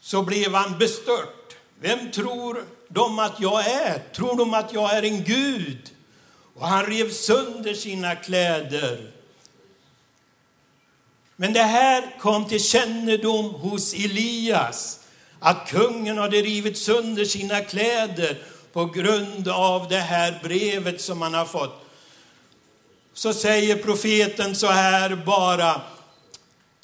så 0.00 0.22
blev 0.22 0.54
han 0.54 0.78
bestört. 0.78 1.56
Vem 1.80 2.10
tror 2.10 2.64
de 2.88 3.18
att 3.18 3.40
jag 3.40 3.66
är? 3.66 3.98
Tror 4.14 4.36
de 4.36 4.54
att 4.54 4.72
jag 4.72 4.96
är 4.96 5.02
en 5.02 5.24
gud? 5.24 5.90
Och 6.54 6.68
han 6.68 6.86
rev 6.86 7.10
sönder 7.10 7.74
sina 7.74 8.14
kläder 8.14 9.21
men 11.42 11.52
det 11.52 11.62
här 11.62 12.18
kom 12.20 12.44
till 12.44 12.64
kännedom 12.64 13.54
hos 13.54 13.94
Elias, 13.94 15.00
att 15.40 15.68
kungen 15.68 16.18
hade 16.18 16.36
rivit 16.36 16.78
sönder 16.78 17.24
sina 17.24 17.60
kläder 17.60 18.42
på 18.72 18.84
grund 18.84 19.48
av 19.48 19.88
det 19.88 19.98
här 19.98 20.40
brevet 20.42 21.00
som 21.00 21.22
han 21.22 21.34
har 21.34 21.44
fått. 21.44 21.84
Så 23.14 23.32
säger 23.32 23.76
profeten 23.76 24.54
så 24.54 24.66
här 24.66 25.16
bara, 25.16 25.80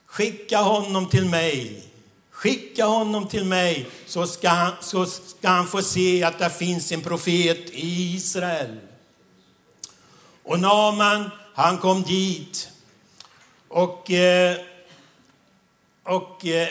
skicka 0.06 0.58
honom 0.58 1.08
till 1.08 1.24
mig. 1.24 1.82
Skicka 2.30 2.84
honom 2.84 3.28
till 3.28 3.44
mig 3.44 3.86
så 4.06 4.26
ska, 4.26 4.48
han, 4.48 4.72
så 4.80 5.06
ska 5.06 5.48
han 5.48 5.66
få 5.66 5.82
se 5.82 6.24
att 6.24 6.38
det 6.38 6.50
finns 6.50 6.92
en 6.92 7.02
profet 7.02 7.70
i 7.70 8.14
Israel. 8.14 8.78
Och 10.44 10.60
Naman, 10.60 11.30
han 11.54 11.78
kom 11.78 12.02
dit 12.02 12.68
och, 13.68 14.10
eh, 14.10 14.56
och 16.02 16.46
eh, 16.46 16.68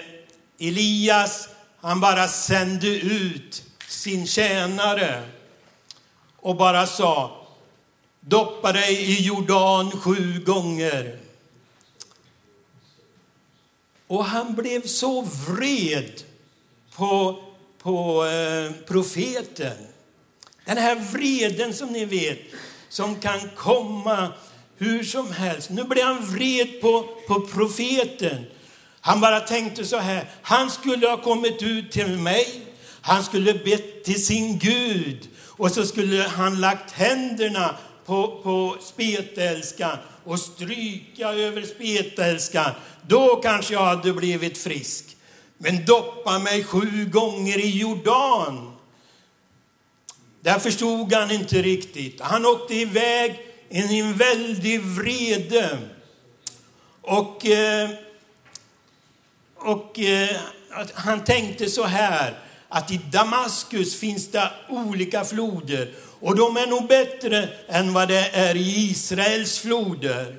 Elias, 0.60 1.50
han 1.82 2.00
bara 2.00 2.28
sände 2.28 2.88
ut 2.88 3.64
sin 3.88 4.28
tjänare 4.28 5.24
och 6.36 6.56
bara 6.56 6.88
sa, 6.88 7.48
doppa 8.20 8.72
dig 8.72 8.94
i 8.94 9.26
Jordan 9.26 9.92
sju 9.92 10.44
gånger. 10.46 11.20
Och 14.08 14.26
han 14.26 14.56
blev 14.56 14.88
så 14.88 15.22
vred 15.22 16.22
på, 16.96 17.44
på 17.82 18.26
eh, 18.26 18.72
profeten. 18.88 19.78
Den 20.66 20.78
här 20.78 20.96
vreden 20.96 21.74
som 21.74 21.90
ni 21.90 22.06
vet, 22.06 22.40
som 22.90 23.16
kan 23.16 23.50
komma 23.56 24.34
hur 24.78 25.04
som 25.04 25.32
helst. 25.32 25.70
Nu 25.70 25.84
blev 25.84 26.06
han 26.06 26.26
vred 26.26 26.82
på, 26.82 27.06
på 27.28 27.42
profeten. 27.42 28.46
Han 29.02 29.22
bara 29.22 29.40
tänkte 29.40 29.86
så 29.86 29.98
här, 29.98 30.26
han 30.42 30.72
skulle 30.72 31.08
ha 31.08 31.18
kommit 31.18 31.64
ut 31.64 31.92
till 31.92 32.18
mig, 32.18 32.62
han 33.02 33.24
skulle 33.24 33.54
bett 33.54 34.04
till 34.04 34.26
sin 34.26 34.60
Gud 34.60 35.30
och 35.46 35.72
så 35.72 35.86
skulle 35.86 36.24
han 36.24 36.62
lagt 36.62 36.92
händerna 36.92 37.76
på, 38.06 38.42
på 38.44 38.78
spetälskan 38.82 39.98
och 40.24 40.40
stryka 40.40 41.30
över 41.30 41.62
spetälskan. 41.62 42.72
Då 43.08 43.36
kanske 43.36 43.74
jag 43.74 43.86
hade 43.86 44.14
blivit 44.14 44.58
frisk. 44.58 45.18
Men 45.58 45.86
doppa 45.86 46.40
mig 46.40 46.64
sju 46.64 47.06
gånger 47.12 47.60
i 47.60 47.80
Jordan. 47.80 48.72
Där 50.42 50.60
förstod 50.60 51.14
han 51.14 51.32
inte 51.32 51.62
riktigt. 51.62 52.22
Han 52.22 52.46
åkte 52.46 52.76
iväg 52.76 53.47
en, 53.70 54.18
väldig 54.18 54.82
vrede. 54.82 55.78
Och, 57.02 57.46
eh, 57.46 57.90
och 59.56 60.00
eh, 60.00 60.38
han 60.94 61.24
tänkte 61.24 61.70
så 61.70 61.84
här, 61.84 62.40
att 62.70 62.92
i 62.92 62.98
Damaskus 63.12 64.00
finns 64.00 64.32
det 64.32 64.52
olika 64.70 65.26
floder 65.26 65.94
och 66.20 66.36
de 66.36 66.58
är 66.58 66.68
nog 66.68 66.88
bättre 66.88 67.50
än 67.68 67.94
vad 67.94 68.08
det 68.08 68.30
är 68.30 68.56
i 68.56 68.90
Israels 68.92 69.60
floder. 69.60 70.36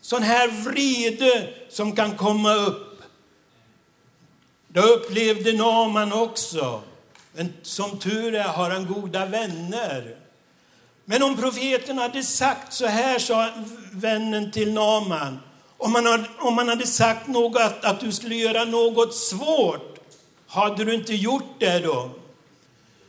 Sån 0.00 0.22
här 0.22 0.48
vrede 0.48 1.48
som 1.68 1.96
kan 1.96 2.16
komma 2.16 2.54
upp. 2.54 3.02
Det 4.68 4.80
upplevde 4.80 5.52
Naman 5.52 6.12
också. 6.12 6.82
Men 7.32 7.52
som 7.62 7.98
tur 7.98 8.34
är 8.34 8.44
har 8.44 8.70
han 8.70 8.86
goda 8.86 9.26
vänner. 9.26 10.19
Men 11.10 11.22
om 11.22 11.36
profeten 11.36 11.98
hade 11.98 12.22
sagt 12.22 12.72
så 12.72 12.86
här, 12.86 13.18
sa 13.18 13.48
vännen 13.92 14.50
till 14.50 14.72
Naman, 14.72 15.38
om 15.78 15.92
man 15.92 16.06
hade, 16.06 16.24
om 16.38 16.54
man 16.54 16.68
hade 16.68 16.86
sagt 16.86 17.26
något, 17.26 17.84
att 17.84 18.00
du 18.00 18.12
skulle 18.12 18.34
göra 18.34 18.64
något 18.64 19.14
svårt, 19.14 19.98
hade 20.46 20.84
du 20.84 20.94
inte 20.94 21.14
gjort 21.14 21.60
det 21.60 21.78
då? 21.78 22.10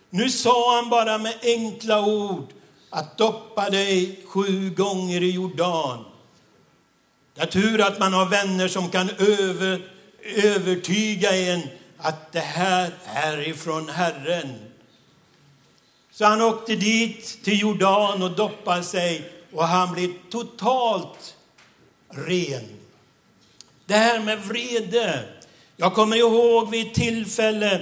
Nu 0.10 0.30
sa 0.30 0.76
han 0.76 0.90
bara 0.90 1.18
med 1.18 1.34
enkla 1.44 2.06
ord 2.06 2.54
att 2.90 3.18
doppa 3.18 3.70
dig 3.70 4.20
sju 4.26 4.70
gånger 4.70 5.24
i 5.24 5.32
Jordan. 5.32 6.06
Det 7.36 7.42
är 7.42 7.46
tur 7.46 7.82
att 7.82 8.00
man 8.00 8.14
har 8.14 8.26
vänner 8.26 8.68
som 8.68 8.90
kan 8.90 9.10
över, 9.10 9.82
övertyga 10.44 11.36
en 11.36 11.62
att 11.98 12.32
det 12.32 12.40
här 12.40 12.92
är 13.06 13.48
ifrån 13.48 13.90
Herren. 13.90 14.71
Så 16.12 16.26
han 16.26 16.42
åkte 16.42 16.76
dit 16.76 17.44
till 17.44 17.62
Jordan 17.62 18.24
och 18.24 18.32
doppade 18.32 18.84
sig 18.84 19.32
och 19.54 19.68
han 19.68 19.94
blev 19.94 20.14
totalt 20.30 21.36
ren. 22.10 22.70
Det 23.86 23.94
här 23.94 24.20
med 24.20 24.42
vrede. 24.42 25.24
Jag 25.78 25.94
kommer 25.94 26.16
ihåg 26.16 26.70
vid 26.70 26.88
ett 26.88 26.94
tillfälle 26.94 27.74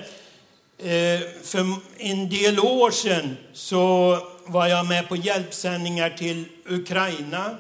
eh, 0.77 1.21
för 1.43 1.75
en 1.97 2.29
del 2.29 2.59
år 2.59 2.91
sedan 2.91 3.37
så 3.53 4.17
var 4.45 4.67
jag 4.67 4.87
med 4.87 5.09
på 5.09 5.15
hjälpsändningar 5.15 6.09
till 6.09 6.45
Ukraina. 6.65 7.57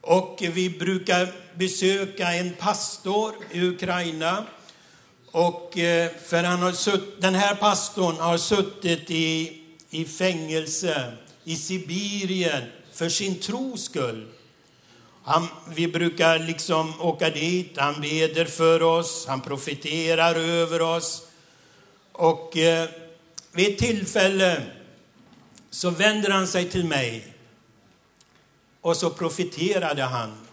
Och 0.00 0.38
vi 0.40 0.70
brukar 0.70 1.28
besöka 1.54 2.32
en 2.32 2.54
pastor 2.54 3.34
i 3.52 3.60
Ukraina. 3.60 4.44
Och 5.30 5.78
eh, 5.78 6.10
för 6.26 6.44
han 6.44 6.58
har 6.58 6.72
sutt, 6.72 7.20
den 7.20 7.34
här 7.34 7.54
pastorn 7.54 8.16
har 8.16 8.38
suttit 8.38 9.10
i, 9.10 9.62
i 9.96 10.04
fängelse 10.04 11.12
i 11.44 11.56
Sibirien 11.56 12.62
för 12.92 13.08
sin 13.08 13.38
tros 13.38 13.84
skull. 13.84 14.26
Han, 15.24 15.48
vi 15.74 15.88
brukar 15.88 16.38
liksom 16.38 17.00
åka 17.00 17.30
dit, 17.30 17.76
han 17.76 18.00
beder 18.00 18.44
för 18.44 18.82
oss, 18.82 19.26
han 19.28 19.40
profeterar 19.40 20.34
över 20.34 20.82
oss. 20.82 21.22
Och 22.12 22.56
eh, 22.56 22.88
vid 23.52 23.72
ett 23.72 23.78
tillfälle 23.78 24.62
så 25.70 25.90
vänder 25.90 26.30
han 26.30 26.46
sig 26.46 26.70
till 26.70 26.84
mig 26.84 27.34
och 28.80 28.96
så 28.96 29.10
profeterade 29.10 30.02
han 30.02 30.46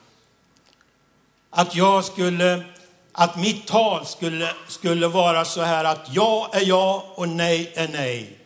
att 1.50 1.76
jag 1.76 2.06
skulle, 2.06 2.64
att 3.12 3.38
mitt 3.38 3.68
tal 3.68 4.06
skulle, 4.06 4.54
skulle 4.68 5.08
vara 5.08 5.46
så 5.46 5.62
här 5.62 5.86
att 5.86 6.08
ja 6.12 6.50
är 6.54 6.66
ja 6.66 7.14
och 7.16 7.30
nej 7.30 7.72
är 7.76 7.88
nej. 7.88 8.43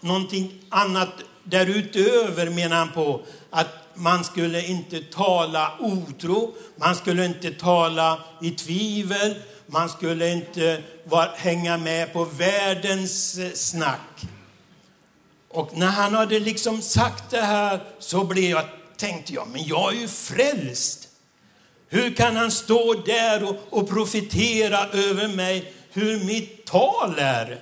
Någonting 0.00 0.52
annat 0.68 1.12
därutöver 1.44 2.50
menar 2.50 2.76
han 2.76 2.92
på 2.92 3.22
att 3.50 3.68
man 3.94 4.24
skulle 4.24 4.66
inte 4.66 5.00
tala 5.00 5.72
otro, 5.80 6.54
man 6.76 6.96
skulle 6.96 7.24
inte 7.24 7.50
tala 7.50 8.18
i 8.40 8.50
tvivel, 8.50 9.34
man 9.66 9.88
skulle 9.88 10.28
inte 10.28 10.82
var, 11.04 11.30
hänga 11.36 11.76
med 11.78 12.12
på 12.12 12.24
världens 12.24 13.38
eh, 13.38 13.52
snack. 13.52 14.26
Och 15.48 15.76
när 15.76 15.86
han 15.86 16.14
hade 16.14 16.38
liksom 16.38 16.82
sagt 16.82 17.30
det 17.30 17.40
här 17.40 17.80
så 17.98 18.24
blev 18.24 18.50
jag, 18.50 18.64
tänkte 18.96 19.34
jag, 19.34 19.48
men 19.48 19.66
jag 19.66 19.94
är 19.94 20.00
ju 20.00 20.08
frälst. 20.08 21.08
Hur 21.88 22.14
kan 22.14 22.36
han 22.36 22.50
stå 22.50 22.94
där 22.94 23.44
och, 23.44 23.56
och 23.70 23.88
profetera 23.88 24.86
över 24.86 25.28
mig 25.28 25.72
hur 25.92 26.24
mitt 26.24 26.64
tal 26.64 27.14
är? 27.18 27.60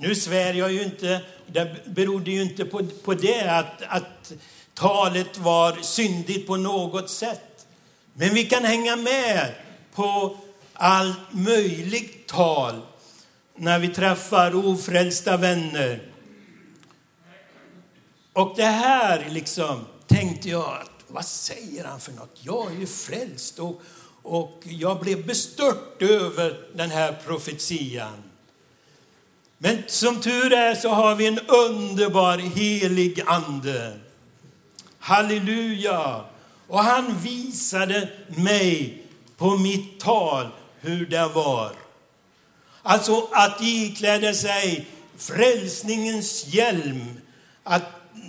Nu 0.00 0.14
svär 0.14 0.54
jag 0.54 0.72
ju 0.72 0.82
inte, 0.82 1.20
det 1.46 1.76
berodde 1.86 2.30
ju 2.30 2.42
inte 2.42 2.64
på, 2.64 2.86
på 3.04 3.14
det 3.14 3.40
att, 3.40 3.82
att 3.88 4.32
talet 4.74 5.38
var 5.38 5.76
syndigt 5.82 6.46
på 6.46 6.56
något 6.56 7.10
sätt. 7.10 7.66
Men 8.14 8.34
vi 8.34 8.44
kan 8.44 8.64
hänga 8.64 8.96
med 8.96 9.54
på 9.94 10.36
allt 10.72 11.32
möjligt 11.32 12.26
tal 12.26 12.80
när 13.56 13.78
vi 13.78 13.88
träffar 13.88 14.66
ofrälsta 14.66 15.36
vänner. 15.36 16.02
Och 18.32 18.52
det 18.56 18.64
här 18.64 19.26
liksom 19.30 19.84
tänkte 20.06 20.48
jag, 20.48 20.78
vad 21.06 21.24
säger 21.24 21.84
han 21.84 22.00
för 22.00 22.12
något? 22.12 22.38
Jag 22.40 22.72
är 22.72 22.76
ju 22.76 22.86
frälst 22.86 23.58
och, 23.58 23.82
och 24.22 24.62
jag 24.62 25.00
blev 25.00 25.26
bestört 25.26 26.02
över 26.02 26.60
den 26.74 26.90
här 26.90 27.18
profetian. 27.26 28.29
Men 29.62 29.82
som 29.86 30.20
tur 30.20 30.52
är 30.52 30.74
så 30.74 30.88
har 30.88 31.14
vi 31.14 31.26
en 31.26 31.38
underbar 31.38 32.38
helig 32.38 33.22
ande. 33.26 33.98
Halleluja! 34.98 36.24
Och 36.68 36.78
han 36.78 37.18
visade 37.18 38.08
mig 38.28 39.02
på 39.36 39.56
mitt 39.56 40.00
tal 40.00 40.46
hur 40.80 41.06
det 41.06 41.28
var. 41.28 41.72
Alltså 42.82 43.28
att 43.32 43.62
ikläda 43.62 44.34
sig 44.34 44.86
frälsningens 45.16 46.46
hjälm, 46.46 47.20
att 47.64 47.82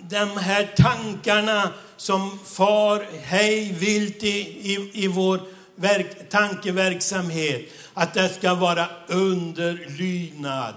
de 0.10 0.38
här 0.38 0.74
tankarna 0.76 1.70
som 1.98 2.40
far 2.46 3.06
hej 3.24 3.74
vilt 3.74 4.24
i, 4.24 4.40
i, 4.74 4.92
i 4.94 5.08
vår 5.08 5.40
verk, 5.76 6.30
tankeverksamhet, 6.30 7.62
att 7.94 8.14
det 8.14 8.30
ska 8.30 8.56
vara 8.56 8.88
underlydnad. 9.08 10.74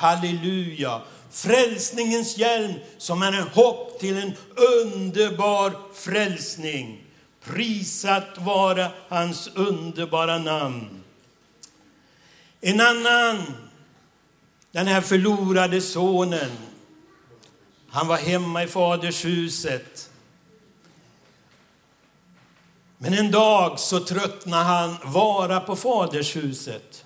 Halleluja! 0.00 1.02
Frälsningens 1.30 2.38
hjälm 2.38 2.74
som 2.98 3.22
är 3.22 3.32
en 3.32 3.48
hopp 3.48 3.98
till 3.98 4.16
en 4.16 4.32
underbar 4.56 5.72
frälsning. 5.94 7.04
Prisat 7.44 8.38
vara 8.38 8.90
hans 9.08 9.48
underbara 9.54 10.38
namn. 10.38 11.02
En 12.60 12.80
annan, 12.80 13.42
den 14.72 14.86
här 14.86 15.00
förlorade 15.00 15.80
sonen, 15.80 16.50
han 17.88 18.06
var 18.06 18.16
hemma 18.16 18.62
i 18.62 18.66
fadershuset. 18.66 20.10
Men 22.98 23.14
en 23.14 23.30
dag 23.30 23.80
så 23.80 24.00
tröttnade 24.00 24.64
han 24.64 24.96
vara 25.04 25.60
på 25.60 25.76
fadershuset. 25.76 27.04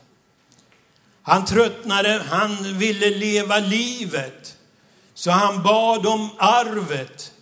Han 1.27 1.45
tröttnade, 1.45 2.23
han 2.31 2.79
ville 2.79 3.11
leva 3.11 3.59
livet. 3.59 4.57
Så 5.15 5.31
han 5.31 5.63
bad 5.63 6.07
om 6.07 6.31
arvet. 6.39 7.33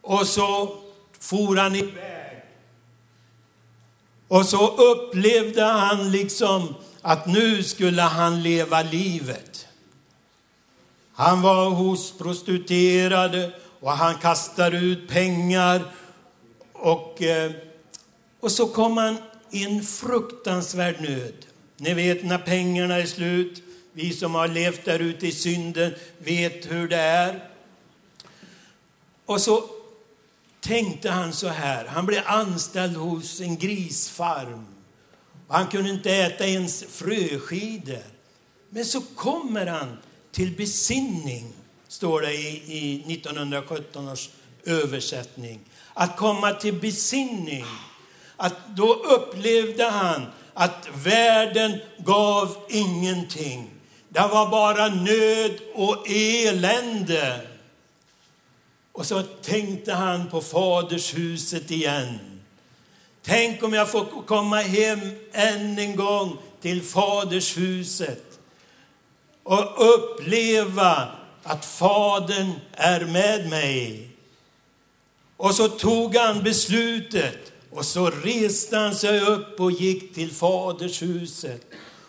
Och 0.00 0.26
så 0.26 0.76
for 1.18 1.56
han 1.56 1.76
iväg. 1.76 2.42
Och 4.28 4.46
så 4.46 4.68
upplevde 4.76 5.62
han 5.62 6.10
liksom 6.10 6.74
att 7.02 7.26
nu 7.26 7.62
skulle 7.62 8.02
han 8.02 8.42
leva 8.42 8.82
livet. 8.82 9.66
Han 11.12 11.42
var 11.42 11.70
hos 11.70 12.18
prostituerade 12.18 13.52
och 13.80 13.90
han 13.90 14.14
kastade 14.18 14.78
ut 14.78 15.08
pengar. 15.08 15.82
Och, 16.72 17.22
eh, 17.22 17.52
och 18.40 18.52
så 18.52 18.66
kom 18.66 18.96
han 18.96 19.18
i 19.50 19.64
en 19.64 19.82
fruktansvärd 19.82 21.00
nöd. 21.00 21.46
Ni 21.80 21.94
vet 21.94 22.24
när 22.24 22.38
pengarna 22.38 22.96
är 22.96 23.06
slut. 23.06 23.62
Vi 23.92 24.12
som 24.12 24.34
har 24.34 24.48
levt 24.48 24.84
där 24.84 24.98
ute 24.98 25.26
i 25.26 25.32
synden 25.32 25.94
vet 26.18 26.72
hur 26.72 26.88
det 26.88 26.96
är. 26.96 27.48
Och 29.26 29.40
så 29.40 29.64
tänkte 30.60 31.10
han 31.10 31.32
så 31.32 31.48
här. 31.48 31.84
Han 31.86 32.06
blev 32.06 32.22
anställd 32.26 32.96
hos 32.96 33.40
en 33.40 33.56
grisfarm. 33.56 34.66
Och 35.46 35.54
han 35.54 35.66
kunde 35.66 35.90
inte 35.90 36.10
äta 36.10 36.46
ens 36.46 36.84
fröskidor. 36.84 38.04
Men 38.70 38.84
så 38.84 39.00
kommer 39.00 39.66
han 39.66 39.96
till 40.32 40.56
besinning, 40.56 41.52
står 41.88 42.20
det 42.20 42.34
i, 42.34 42.62
i 42.66 43.14
1917 43.14 44.08
års 44.08 44.30
översättning. 44.64 45.60
Att 45.94 46.16
komma 46.16 46.52
till 46.52 46.74
besinning. 46.74 47.64
Att 48.36 48.56
då 48.76 48.94
upplevde 48.94 49.84
han 49.84 50.26
att 50.60 50.88
världen 50.94 51.78
gav 51.98 52.56
ingenting. 52.68 53.70
Det 54.08 54.20
var 54.20 54.50
bara 54.50 54.88
nöd 54.88 55.58
och 55.74 56.08
elände. 56.08 57.40
Och 58.92 59.06
så 59.06 59.22
tänkte 59.22 59.92
han 59.92 60.28
på 60.28 60.40
fadershuset 60.40 61.70
igen. 61.70 62.18
Tänk 63.22 63.62
om 63.62 63.72
jag 63.72 63.90
får 63.90 64.04
komma 64.26 64.56
hem 64.56 65.00
än 65.32 65.78
en 65.78 65.96
gång 65.96 66.36
till 66.60 66.82
fadershuset 66.82 68.38
och 69.42 69.94
uppleva 69.94 71.08
att 71.42 71.64
Fadern 71.64 72.52
är 72.72 73.04
med 73.04 73.50
mig. 73.50 74.08
Och 75.36 75.54
så 75.54 75.68
tog 75.68 76.16
han 76.16 76.42
beslutet 76.42 77.50
och 77.70 77.84
så 77.84 78.10
reste 78.10 78.76
han 78.76 78.94
sig 78.94 79.20
upp 79.20 79.60
och 79.60 79.72
gick 79.72 80.14
till 80.14 80.30
fadershuset. 80.30 81.62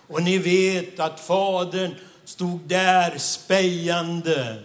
Och 0.08 0.24
ni 0.24 0.38
vet 0.38 1.00
att 1.00 1.19
fadern 1.19 1.95
stod 2.26 2.60
där 2.60 3.17
spejande 3.17 4.63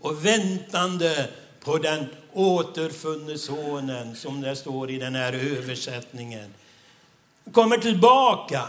och 0.00 0.26
väntande 0.26 1.28
på 1.64 1.78
den 1.78 2.06
återfunne 2.32 3.38
sonen, 3.38 4.16
som 4.16 4.40
det 4.40 4.56
står 4.56 4.90
i 4.90 4.98
den 4.98 5.14
här 5.14 5.32
översättningen. 5.32 6.54
Kommer 7.52 7.78
tillbaka. 7.78 8.68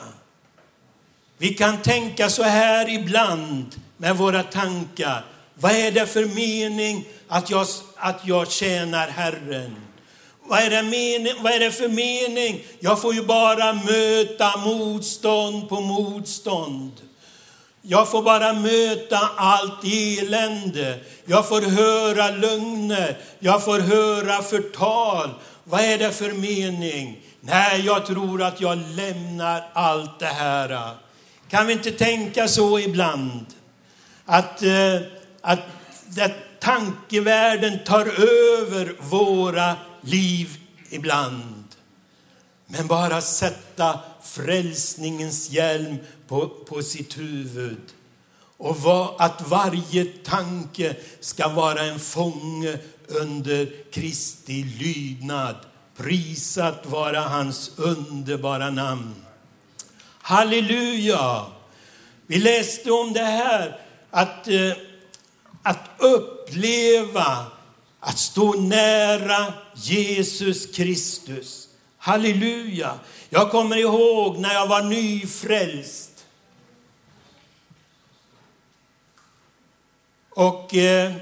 Vi 1.37 1.53
kan 1.53 1.81
tänka 1.81 2.29
så 2.29 2.43
här 2.43 2.89
ibland 2.89 3.75
med 3.97 4.17
våra 4.17 4.43
tankar. 4.43 5.25
Vad 5.53 5.71
är 5.71 5.91
det 5.91 6.05
för 6.05 6.25
mening 6.25 7.07
att 7.27 7.49
jag, 7.49 7.67
att 7.95 8.27
jag 8.27 8.51
tjänar 8.51 9.07
Herren? 9.07 9.75
Vad 10.49 10.59
är, 10.59 10.69
det 10.69 10.83
mening, 10.83 11.33
vad 11.41 11.51
är 11.51 11.59
det 11.59 11.71
för 11.71 11.87
mening? 11.87 12.63
Jag 12.79 13.01
får 13.01 13.13
ju 13.13 13.23
bara 13.23 13.73
möta 13.73 14.57
motstånd 14.57 15.69
på 15.69 15.81
motstånd. 15.81 16.91
Jag 17.81 18.11
får 18.11 18.23
bara 18.23 18.53
möta 18.53 19.19
allt 19.35 19.83
elände. 19.83 20.99
Jag 21.25 21.47
får 21.47 21.61
höra 21.61 22.29
lögner. 22.29 23.17
Jag 23.39 23.65
får 23.65 23.79
höra 23.79 24.41
förtal. 24.41 25.29
Vad 25.63 25.81
är 25.81 25.97
det 25.97 26.11
för 26.11 26.31
mening? 26.31 27.21
Nej, 27.41 27.81
jag 27.85 28.05
tror 28.05 28.43
att 28.43 28.61
jag 28.61 28.77
lämnar 28.95 29.63
allt 29.73 30.19
det 30.19 30.25
här. 30.25 30.95
Kan 31.49 31.67
vi 31.67 31.73
inte 31.73 31.91
tänka 31.91 32.47
så 32.47 32.79
ibland? 32.79 33.45
Att, 34.25 34.63
eh, 34.63 34.95
att, 35.41 35.59
att 36.21 36.31
tankevärlden 36.59 37.79
tar 37.85 38.05
över 38.05 38.95
våra 38.99 39.75
liv 40.01 40.57
ibland. 40.89 41.63
Men 42.67 42.87
bara 42.87 43.21
sätta 43.21 43.99
frälsningens 44.23 45.49
hjälm 45.49 45.97
på, 46.27 46.49
på 46.49 46.83
sitt 46.83 47.17
huvud. 47.17 47.81
Och 48.57 48.77
var, 48.77 49.15
att 49.19 49.47
varje 49.47 50.05
tanke 50.05 50.95
ska 51.19 51.47
vara 51.47 51.81
en 51.81 51.99
fånge 51.99 52.77
under 53.07 53.91
Kristi 53.91 54.63
lydnad. 54.63 55.55
Prisat 55.97 56.85
vara 56.85 57.19
hans 57.19 57.71
underbara 57.77 58.69
namn. 58.69 59.15
Halleluja! 60.21 61.45
Vi 62.27 62.39
läste 62.39 62.91
om 62.91 63.13
det 63.13 63.23
här, 63.23 63.79
att, 64.11 64.47
eh, 64.47 64.71
att 65.63 65.89
uppleva, 65.97 67.45
att 67.99 68.19
stå 68.19 68.53
nära 68.53 69.53
Jesus 69.81 70.75
Kristus. 70.75 71.67
Halleluja! 71.97 72.99
Jag 73.29 73.51
kommer 73.51 73.77
ihåg 73.77 74.37
när 74.37 74.53
jag 74.53 74.67
var 74.67 74.81
nyfrälst. 74.81 76.25
Och 80.29 80.75
eh, 80.75 81.13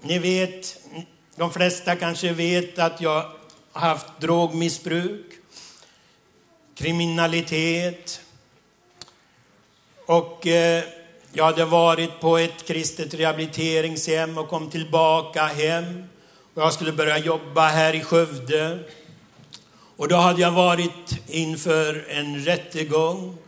ni 0.00 0.18
vet, 0.18 0.80
de 1.36 1.52
flesta 1.52 1.96
kanske 1.96 2.32
vet 2.32 2.78
att 2.78 3.00
jag 3.00 3.30
har 3.72 3.88
haft 3.88 4.20
drogmissbruk, 4.20 5.26
kriminalitet. 6.74 8.20
Och 10.06 10.46
eh, 10.46 10.84
jag 11.32 11.44
hade 11.44 11.64
varit 11.64 12.20
på 12.20 12.38
ett 12.38 12.66
kristet 12.66 13.14
rehabiliteringshem 13.14 14.38
och 14.38 14.48
kom 14.48 14.70
tillbaka 14.70 15.46
hem. 15.46 16.04
Och 16.58 16.64
jag 16.64 16.72
skulle 16.72 16.92
börja 16.92 17.18
jobba 17.18 17.68
här 17.68 17.94
i 17.94 18.04
Skövde. 18.04 18.78
Och 19.96 20.08
då 20.08 20.16
hade 20.16 20.40
jag 20.40 20.52
varit 20.52 21.20
inför 21.26 22.06
en 22.08 22.44
rättegång 22.44 23.38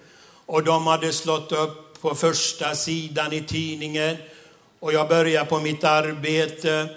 och 0.47 0.65
de 0.65 0.87
hade 0.87 1.13
slått 1.13 1.53
upp 1.53 2.01
på 2.01 2.15
första 2.15 2.75
sidan 2.75 3.33
i 3.33 3.43
tidningen 3.43 4.17
och 4.81 4.93
jag 4.93 5.09
började 5.09 5.51
på 5.51 5.61
mitt 5.61 5.85
arbete 5.85 6.97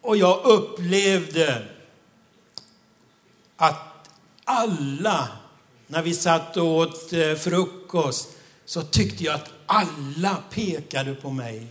och 0.00 0.16
jag 0.16 0.44
upplevde 0.44 1.62
att 3.56 4.08
alla, 4.44 5.28
när 5.86 6.02
vi 6.02 6.14
satt 6.14 6.56
och 6.56 6.66
åt 6.66 7.12
eh, 7.12 7.34
frukost, 7.34 8.28
så 8.64 8.82
tyckte 8.82 9.24
jag 9.24 9.34
att 9.34 9.50
alla 9.66 10.36
pekade 10.50 11.14
på 11.14 11.30
mig. 11.30 11.66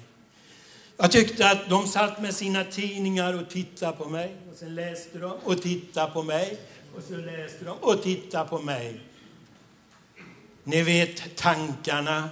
Jag 0.97 1.11
tyckte 1.11 1.49
att 1.49 1.69
de 1.69 1.87
satt 1.87 2.21
med 2.21 2.35
sina 2.35 2.63
tidningar 2.63 3.41
och 3.41 3.49
tittade 3.49 3.97
på 3.97 4.09
mig. 4.09 4.35
Och 4.51 4.57
sen 4.57 4.75
läste 4.75 5.17
de 5.19 5.31
och 5.43 5.61
tittade 5.61 6.11
på 6.11 6.23
mig. 6.23 6.57
Och 6.95 7.03
så 7.03 7.15
läste 7.15 7.65
de 7.65 7.77
och 7.81 8.03
tittade 8.03 8.49
på 8.49 8.59
mig. 8.59 8.99
Ni 10.63 10.81
vet 10.81 11.35
tankarna. 11.35 12.29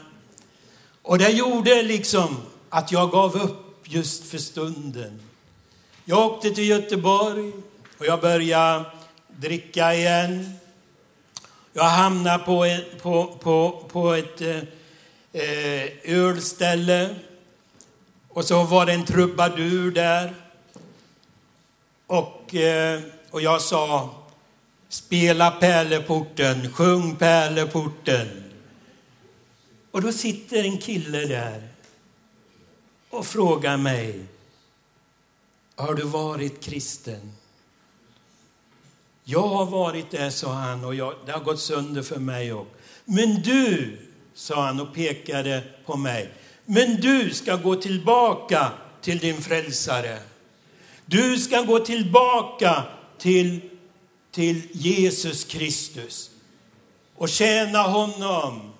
Och 1.01 1.17
det 1.17 1.29
gjorde 1.29 1.83
liksom 1.83 2.37
att 2.69 2.91
jag 2.91 3.11
gav 3.11 3.35
upp 3.35 3.83
just 3.83 4.25
för 4.25 4.37
stunden. 4.37 5.21
Jag 6.05 6.25
åkte 6.25 6.51
till 6.51 6.69
Göteborg 6.69 7.51
och 7.97 8.05
jag 8.05 8.21
började 8.21 8.85
dricka 9.27 9.93
igen. 9.93 10.53
Jag 11.73 11.83
hamnade 11.83 12.43
på, 12.43 12.65
ett, 12.65 13.01
på, 13.01 13.37
på, 13.39 13.85
på 13.91 14.13
ett 14.13 14.41
eh, 14.41 14.57
eh 15.33 15.89
ölställe 16.03 17.15
och 18.33 18.45
så 18.45 18.63
var 18.63 18.85
det 18.85 18.93
en 18.93 19.05
trubadur 19.05 19.91
där. 19.91 20.35
Och, 22.07 22.55
eh, 22.55 23.01
och 23.31 23.41
jag 23.41 23.61
sa, 23.61 24.09
spela 24.89 25.51
pärleporten, 25.51 26.73
sjung 26.73 27.15
pärleporten. 27.15 28.43
Och 29.91 30.01
då 30.01 30.11
sitter 30.11 30.63
en 30.63 30.77
kille 30.77 31.25
där 31.25 31.67
och 33.09 33.25
frågar 33.25 33.77
mig, 33.77 34.25
har 35.75 35.93
du 35.93 36.03
varit 36.03 36.63
kristen? 36.63 37.31
Jag 39.23 39.47
har 39.47 39.65
varit 39.65 40.11
det, 40.11 40.31
sa 40.31 40.53
han, 40.53 40.85
och 40.85 40.95
jag, 40.95 41.15
det 41.25 41.31
har 41.31 41.39
gått 41.39 41.59
sönder 41.59 42.01
för 42.01 42.19
mig 42.19 42.53
också. 42.53 42.73
Men 43.05 43.41
du, 43.41 43.97
sa 44.33 44.65
han 44.65 44.79
och 44.79 44.93
pekade 44.93 45.63
på 45.85 45.97
mig, 45.97 46.33
men 46.73 46.95
du 47.01 47.33
ska 47.33 47.55
gå 47.55 47.75
tillbaka 47.75 48.71
till 49.01 49.19
din 49.19 49.41
frälsare. 49.41 50.17
Du 51.05 51.37
ska 51.37 51.61
gå 51.61 51.79
tillbaka 51.79 52.83
till, 53.17 53.59
till 54.31 54.61
Jesus 54.71 55.43
Kristus 55.43 56.29
och 57.15 57.29
tjäna 57.29 57.81
honom. 57.81 58.73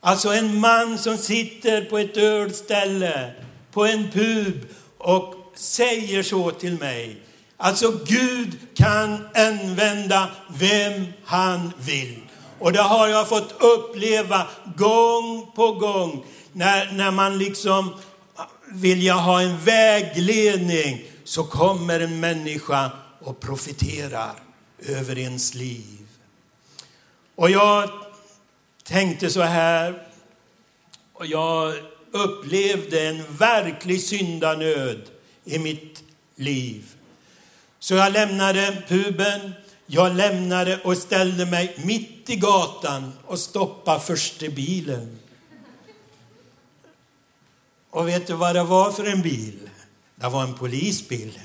Alltså 0.00 0.28
en 0.28 0.60
man 0.60 0.98
som 0.98 1.18
sitter 1.18 1.84
på 1.84 1.98
ett 1.98 2.16
ölställe, 2.16 3.32
på 3.72 3.86
en 3.86 4.10
pub 4.10 4.66
och 4.98 5.34
säger 5.54 6.22
så 6.22 6.50
till 6.50 6.78
mig. 6.78 7.16
Alltså 7.56 7.92
Gud 8.04 8.58
kan 8.74 9.28
använda 9.34 10.30
vem 10.58 11.06
han 11.24 11.72
vill. 11.78 12.20
Och 12.58 12.72
det 12.72 12.82
har 12.82 13.08
jag 13.08 13.28
fått 13.28 13.54
uppleva 13.62 14.46
gång 14.76 15.50
på 15.54 15.72
gång 15.72 16.24
när, 16.56 16.92
när 16.92 17.10
man 17.10 17.38
liksom 17.38 17.94
vill 18.72 19.02
jag 19.02 19.14
ha 19.14 19.42
en 19.42 19.58
vägledning 19.58 21.04
så 21.24 21.44
kommer 21.44 22.00
en 22.00 22.20
människa 22.20 22.90
och 23.20 23.40
profiterar 23.40 24.32
över 24.78 25.18
ens 25.18 25.54
liv. 25.54 26.06
Och 27.34 27.50
jag 27.50 27.90
tänkte 28.84 29.30
så 29.30 29.42
här, 29.42 30.02
och 31.12 31.26
jag 31.26 31.74
upplevde 32.10 33.08
en 33.08 33.36
verklig 33.36 34.02
syndanöd 34.02 35.02
i 35.44 35.58
mitt 35.58 36.02
liv. 36.36 36.84
Så 37.78 37.94
jag 37.94 38.12
lämnade 38.12 38.82
puben, 38.88 39.52
jag 39.86 40.16
lämnade 40.16 40.80
och 40.84 40.96
ställde 40.96 41.46
mig 41.46 41.76
mitt 41.84 42.30
i 42.30 42.36
gatan 42.36 43.12
och 43.26 43.38
stoppade 43.38 44.00
första 44.00 44.48
bilen. 44.48 45.18
Och 47.96 48.08
vet 48.08 48.26
du 48.26 48.34
vad 48.34 48.54
det 48.54 48.62
var 48.62 48.90
för 48.90 49.04
en 49.04 49.22
bil? 49.22 49.58
Det 50.14 50.28
var 50.28 50.42
en 50.42 50.54
polisbil. 50.54 51.38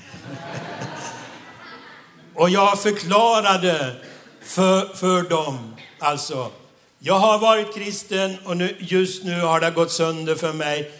och 2.34 2.50
jag 2.50 2.82
förklarade 2.82 3.96
för, 4.42 4.94
för 4.94 5.22
dem, 5.22 5.76
alltså, 5.98 6.50
jag 6.98 7.18
har 7.18 7.38
varit 7.38 7.74
kristen 7.74 8.36
och 8.44 8.56
nu, 8.56 8.76
just 8.78 9.24
nu 9.24 9.40
har 9.40 9.60
det 9.60 9.70
gått 9.70 9.92
sönder 9.92 10.34
för 10.34 10.52
mig 10.52 10.92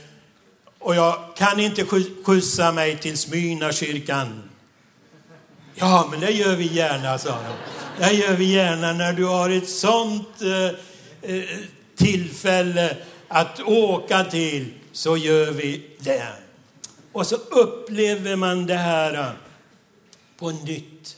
och 0.78 0.94
jag 0.94 1.36
kan 1.36 1.60
inte 1.60 1.84
skjutsa 2.24 2.72
mig 2.72 2.98
till 2.98 3.18
Smyrnakyrkan. 3.18 4.42
Ja, 5.74 6.08
men 6.10 6.20
det 6.20 6.30
gör 6.30 6.56
vi 6.56 6.66
gärna, 6.66 7.18
sa 7.18 7.30
de. 7.30 8.04
Det 8.04 8.12
gör 8.12 8.36
vi 8.36 8.52
gärna 8.52 8.92
när 8.92 9.12
du 9.12 9.24
har 9.24 9.50
ett 9.50 9.68
sånt 9.68 10.42
eh, 10.42 11.30
eh 11.36 11.44
tillfälle 11.96 12.96
att 13.28 13.60
åka 13.60 14.24
till 14.24 14.72
så 14.92 15.16
gör 15.16 15.50
vi 15.50 15.82
det. 15.98 16.32
Och 17.12 17.26
så 17.26 17.36
upplever 17.36 18.36
man 18.36 18.66
det 18.66 18.76
här 18.76 19.36
på 20.38 20.50
nytt. 20.50 21.16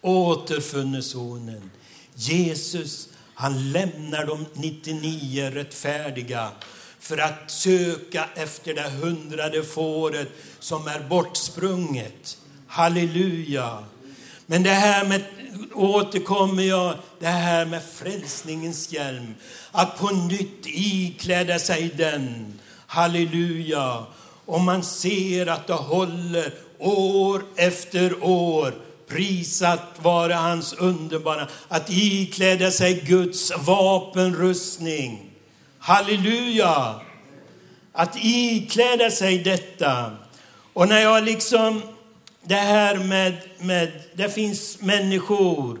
Återfunnesonen. 0.00 1.70
Jesus, 2.14 3.08
han 3.34 3.72
lämnar 3.72 4.26
de 4.26 4.46
99 4.54 5.50
rättfärdiga 5.50 6.50
för 6.98 7.18
att 7.18 7.50
söka 7.50 8.28
efter 8.34 8.74
det 8.74 8.90
hundrade 8.90 9.62
fåret 9.62 10.28
som 10.58 10.86
är 10.86 11.00
bortsprunget. 11.00 12.38
Halleluja! 12.66 13.84
Men 14.46 14.62
det 14.62 14.70
här 14.70 15.04
med, 15.04 15.22
återkommer 15.74 16.62
jag, 16.62 16.94
det 17.20 17.26
här 17.26 17.64
med 17.64 17.82
frälsningens 17.82 18.92
hjälm. 18.92 19.34
Att 19.70 19.98
på 19.98 20.10
nytt 20.10 20.66
ikläda 20.66 21.58
sig 21.58 21.90
den. 21.96 22.58
Halleluja! 22.92 24.06
Och 24.46 24.60
man 24.60 24.82
ser 24.82 25.46
att 25.46 25.66
det 25.66 25.72
håller 25.72 26.54
år 26.78 27.42
efter 27.56 28.24
år. 28.24 28.74
Prisat 29.08 29.80
vare 30.02 30.32
hans 30.32 30.72
underbara, 30.72 31.48
att 31.68 31.90
ikläda 31.90 32.70
sig 32.70 32.94
Guds 32.94 33.52
vapenrustning. 33.58 35.30
Halleluja! 35.78 37.00
Att 37.92 38.16
ikläda 38.16 39.10
sig 39.10 39.38
detta. 39.38 40.10
Och 40.72 40.88
när 40.88 41.00
jag 41.00 41.24
liksom, 41.24 41.82
det 42.44 42.54
här 42.54 42.98
med, 42.98 43.36
med 43.58 43.92
det 44.14 44.28
finns 44.28 44.80
människor 44.80 45.78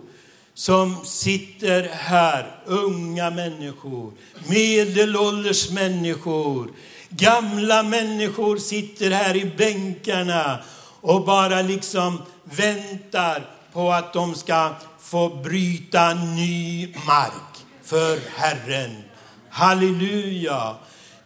som 0.54 1.04
sitter 1.04 1.88
här, 1.92 2.60
unga 2.66 3.30
människor, 3.30 4.12
medelålders 4.48 5.70
människor, 5.70 6.70
gamla 7.16 7.82
människor 7.82 8.56
sitter 8.56 9.10
här 9.10 9.36
i 9.36 9.52
bänkarna 9.56 10.58
och 11.00 11.24
bara 11.24 11.62
liksom 11.62 12.22
väntar 12.44 13.46
på 13.72 13.92
att 13.92 14.12
de 14.12 14.34
ska 14.34 14.70
få 15.00 15.28
bryta 15.28 16.14
ny 16.14 16.94
mark 17.06 17.64
för 17.84 18.20
Herren. 18.36 19.02
Halleluja! 19.50 20.74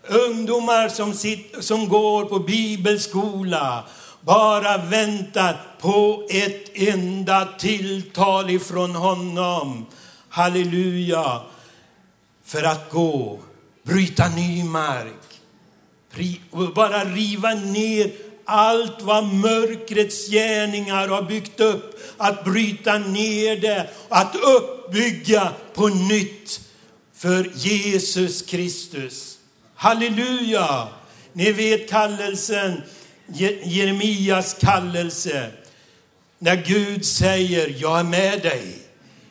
Ungdomar 0.08 0.88
som, 0.88 1.14
sitter, 1.14 1.60
som 1.60 1.88
går 1.88 2.24
på 2.24 2.38
bibelskola 2.38 3.84
bara 4.20 4.78
väntar 4.78 5.60
på 5.80 6.26
ett 6.30 6.70
enda 6.74 7.48
tilltal 7.58 8.50
ifrån 8.50 8.94
honom. 8.94 9.86
Halleluja! 10.28 11.40
För 12.44 12.62
att 12.62 12.90
gå, 12.90 13.38
bryta 13.82 14.28
ny 14.28 14.64
mark, 14.64 15.35
bara 16.74 17.04
riva 17.04 17.54
ner 17.54 18.10
allt 18.44 19.02
vad 19.02 19.24
mörkrets 19.24 20.30
gärningar 20.30 21.08
har 21.08 21.22
byggt 21.22 21.60
upp, 21.60 22.00
att 22.16 22.44
bryta 22.44 22.98
ner 22.98 23.56
det, 23.56 23.90
att 24.08 24.36
uppbygga 24.36 25.52
på 25.74 25.88
nytt 25.88 26.60
för 27.14 27.50
Jesus 27.54 28.42
Kristus. 28.42 29.38
Halleluja! 29.74 30.88
Ni 31.32 31.52
vet 31.52 31.90
kallelsen, 31.90 32.82
Jeremias 33.64 34.56
kallelse, 34.60 35.50
när 36.38 36.56
Gud 36.56 37.04
säger, 37.04 37.74
jag 37.78 38.00
är 38.00 38.04
med 38.04 38.42
dig. 38.42 38.78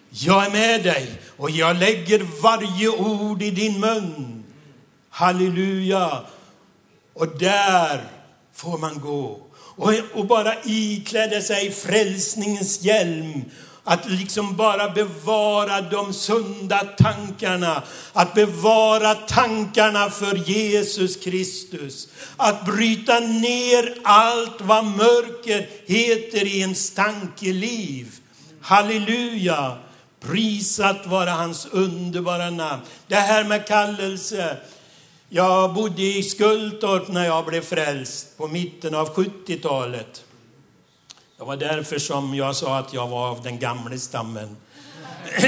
Jag 0.09 0.45
är 0.45 0.51
med 0.51 0.83
dig 0.83 1.11
och 1.37 1.49
jag 1.49 1.75
lägger 1.75 2.41
varje 2.41 2.89
ord 2.89 3.41
i 3.41 3.51
din 3.51 3.79
mun. 3.79 4.43
Halleluja! 5.09 6.21
Och 7.15 7.37
där 7.37 8.03
får 8.53 8.77
man 8.77 8.99
gå. 8.99 9.39
Och, 9.75 9.93
och 10.13 10.25
bara 10.25 10.53
ikläda 10.63 11.41
sig 11.41 11.71
frälsningens 11.71 12.81
hjälm. 12.81 13.41
Att 13.83 14.09
liksom 14.09 14.55
bara 14.55 14.89
bevara 14.89 15.81
de 15.81 16.13
sunda 16.13 16.79
tankarna. 16.79 17.83
Att 18.13 18.33
bevara 18.33 19.15
tankarna 19.15 20.09
för 20.09 20.35
Jesus 20.35 21.15
Kristus. 21.15 22.07
Att 22.37 22.65
bryta 22.65 23.19
ner 23.19 23.97
allt 24.03 24.61
vad 24.61 24.85
mörker 24.85 25.69
heter 25.85 26.45
i 26.45 26.59
ens 26.59 26.93
tankeliv. 26.93 28.07
Halleluja! 28.61 29.77
Prisat 30.19 31.05
vara 31.05 31.31
hans 31.31 31.65
underbara 31.71 32.49
namn. 32.49 32.81
Det 33.07 33.15
här 33.15 33.43
med 33.43 33.67
kallelse, 33.67 34.57
jag 35.35 35.73
bodde 35.73 36.01
i 36.01 36.23
Skultorp 36.23 37.07
när 37.07 37.25
jag 37.25 37.45
blev 37.45 37.61
frälst 37.61 38.37
på 38.37 38.47
mitten 38.47 38.95
av 38.95 39.15
70-talet. 39.15 40.23
Det 41.37 41.43
var 41.43 41.57
därför 41.57 41.99
som 41.99 42.35
jag 42.35 42.55
sa 42.55 42.77
att 42.77 42.93
jag 42.93 43.07
var 43.07 43.29
av 43.29 43.43
den 43.43 43.59
gamla 43.59 43.97
stammen. 43.97 44.57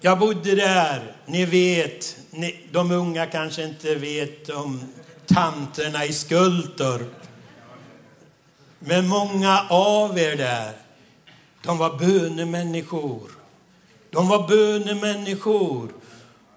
Jag 0.00 0.18
bodde 0.18 0.54
där. 0.54 1.16
Ni 1.26 1.44
vet, 1.44 2.16
ni, 2.30 2.66
de 2.72 2.90
unga 2.90 3.26
kanske 3.26 3.64
inte 3.64 3.94
vet 3.94 4.48
om 4.48 4.80
tanterna 5.26 6.04
i 6.04 6.12
Skultorp. 6.12 7.26
Men 8.78 9.08
många 9.08 9.66
av 9.70 10.18
er 10.18 10.36
där, 10.36 10.72
de 11.62 11.78
var 11.78 11.98
bönemänniskor. 11.98 13.30
De 14.10 14.28
var 14.28 14.48
bönemänniskor. 14.48 15.99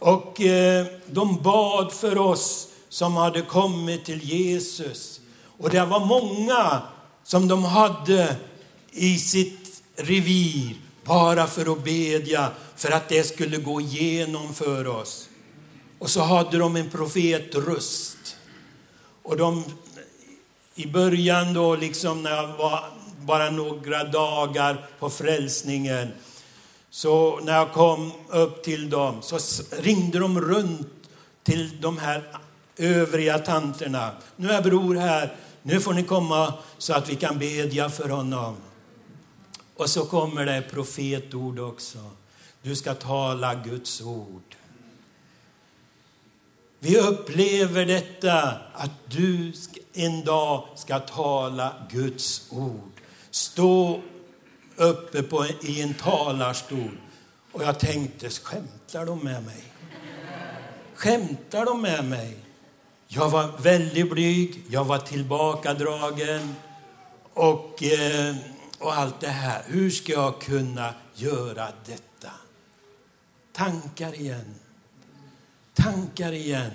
Och 0.04 0.42
eh, 0.42 0.86
de 1.06 1.42
bad 1.42 1.94
för 1.94 2.18
oss 2.18 2.68
som 2.90 3.16
hade 3.16 3.42
kommit 3.42 4.06
till 4.06 4.24
Jesus. 4.24 5.22
Och 5.58 5.70
det 5.70 5.86
var 5.86 6.06
många 6.06 6.82
som 7.24 7.48
de 7.48 7.64
hade 7.64 8.36
i 8.92 9.18
sitt 9.18 9.84
revir 9.96 10.76
bara 11.04 11.48
för 11.48 11.72
att 11.72 11.84
bedja 11.84 12.52
för 12.76 12.92
att 12.92 13.10
det 13.10 13.24
skulle 13.24 13.58
gå 13.58 13.82
igenom 13.82 14.54
för 14.54 14.88
oss. 14.88 15.30
Och 16.00 16.10
så 16.10 16.22
hade 16.22 16.58
de 16.58 16.76
en 16.76 16.90
profetröst. 16.90 18.38
Och 19.24 19.38
de, 19.38 19.64
i 20.76 20.88
början 20.88 21.54
då, 21.54 21.76
liksom 21.76 22.24
när 22.24 22.32
jag 22.32 22.48
var 22.48 22.84
bara 23.22 23.50
några 23.50 24.04
dagar 24.04 24.86
på 25.00 25.10
frälsningen, 25.10 26.12
så 26.96 27.40
när 27.40 27.54
jag 27.54 27.74
kom 27.74 28.12
upp 28.30 28.64
till 28.64 28.90
dem 28.90 29.22
så 29.22 29.40
ringde 29.72 30.20
de 30.20 30.42
runt 30.42 31.10
till 31.44 31.82
de 31.82 31.98
här 31.98 32.24
övriga 32.78 33.40
tanterna. 33.40 34.12
Nu 34.36 34.52
är 34.52 34.62
bror 34.62 34.96
här, 34.96 35.36
nu 35.62 35.80
får 35.80 35.94
ni 35.94 36.04
komma 36.04 36.54
så 36.78 36.94
att 36.94 37.10
vi 37.10 37.16
kan 37.16 37.40
bedja 37.40 37.90
för 37.90 38.10
honom. 38.10 38.56
Och 39.76 39.90
så 39.90 40.06
kommer 40.06 40.46
det 40.46 40.62
profetord 40.72 41.60
också. 41.60 41.98
Du 42.62 42.76
ska 42.76 42.94
tala 42.94 43.56
Guds 43.56 44.02
ord. 44.02 44.56
Vi 46.80 46.98
upplever 47.00 47.86
detta 47.86 48.42
att 48.74 48.92
du 49.10 49.54
en 49.94 50.26
dag 50.26 50.68
ska 50.76 51.00
tala 51.00 51.74
Guds 51.90 52.52
ord. 52.52 52.92
Stå 53.32 54.02
uppe 54.76 55.24
på, 55.24 55.46
i 55.62 55.82
en 55.82 55.94
talarstol. 55.94 56.98
Och 57.52 57.64
jag 57.64 57.80
tänkte, 57.80 58.30
skämtar 58.30 59.06
de 59.06 59.20
med 59.20 59.44
mig? 59.44 59.64
Skämtar 60.96 61.66
de 61.66 61.82
med 61.82 62.06
mig? 62.06 62.38
Jag 63.08 63.30
var 63.30 63.52
väldigt 63.58 64.10
blyg, 64.10 64.64
jag 64.70 64.86
var 64.86 64.98
tillbakadragen 64.98 66.56
och, 67.34 67.84
eh, 67.84 68.36
och 68.80 68.94
allt 68.94 69.20
det 69.20 69.28
här. 69.28 69.64
Hur 69.68 69.90
ska 69.90 70.12
jag 70.12 70.42
kunna 70.42 70.94
göra 71.16 71.68
detta? 71.86 72.32
Tankar 73.52 74.14
igen. 74.14 74.56
Tankar 75.74 76.32
igen. 76.32 76.72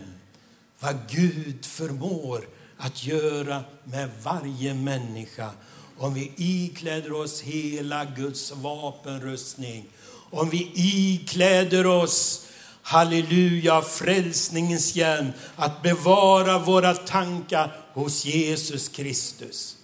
Vad 0.80 0.96
Gud 1.10 1.64
förmår 1.64 2.48
att 2.78 3.04
göra 3.04 3.64
med 3.84 4.10
varje 4.22 4.74
människa 4.74 5.50
om 5.98 6.14
vi 6.14 6.32
ikläder 6.36 7.12
oss 7.12 7.42
hela 7.42 8.04
Guds 8.04 8.52
vapenrustning, 8.52 9.84
om 10.30 10.50
vi 10.50 10.70
ikläder 10.74 11.86
oss 11.86 12.46
halleluja, 12.82 13.82
frälsningens 13.82 14.96
hjälm, 14.96 15.32
att 15.56 15.82
bevara 15.82 16.58
våra 16.58 16.94
tankar 16.94 17.76
hos 17.92 18.24
Jesus 18.24 18.88
Kristus. 18.88 19.76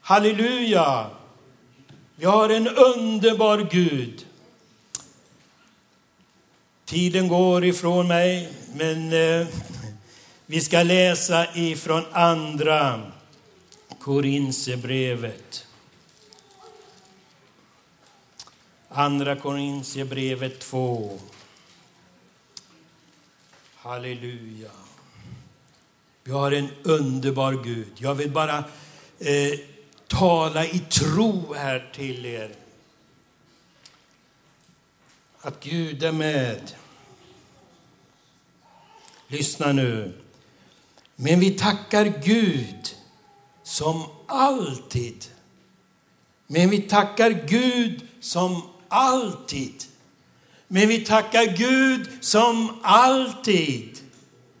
Halleluja! 0.00 1.10
Vi 2.16 2.24
har 2.26 2.48
en 2.48 2.68
underbar 2.68 3.68
Gud. 3.70 4.26
Tiden 6.84 7.28
går 7.28 7.64
ifrån 7.64 8.08
mig, 8.08 8.48
men 8.74 9.12
eh, 9.12 9.46
vi 10.46 10.60
ska 10.60 10.82
läsa 10.82 11.54
ifrån 11.54 12.04
andra 12.12 13.12
Korinthierbrevet. 14.06 15.66
Andra 18.88 19.36
Korinthierbrevet 19.36 20.60
2. 20.60 21.18
Halleluja. 23.74 24.70
Vi 26.24 26.32
har 26.32 26.52
en 26.52 26.68
underbar 26.82 27.52
Gud. 27.52 27.92
Jag 27.96 28.14
vill 28.14 28.30
bara 28.30 28.64
eh, 29.18 29.58
tala 30.06 30.66
i 30.66 30.78
tro 30.78 31.54
här 31.54 31.90
till 31.94 32.26
er. 32.26 32.50
Att 35.40 35.64
Gud 35.64 36.02
är 36.02 36.12
med. 36.12 36.72
Lyssna 39.28 39.72
nu. 39.72 40.12
Men 41.16 41.40
vi 41.40 41.50
tackar 41.50 42.04
Gud 42.24 42.96
som 43.76 44.02
alltid. 44.26 45.24
Men 46.46 46.70
vi 46.70 46.78
tackar 46.78 47.30
Gud 47.30 48.00
som 48.20 48.62
alltid. 48.88 49.84
Men 50.68 50.88
vi 50.88 51.04
tackar 51.04 51.56
Gud 51.56 52.08
som 52.20 52.78
alltid 52.82 53.98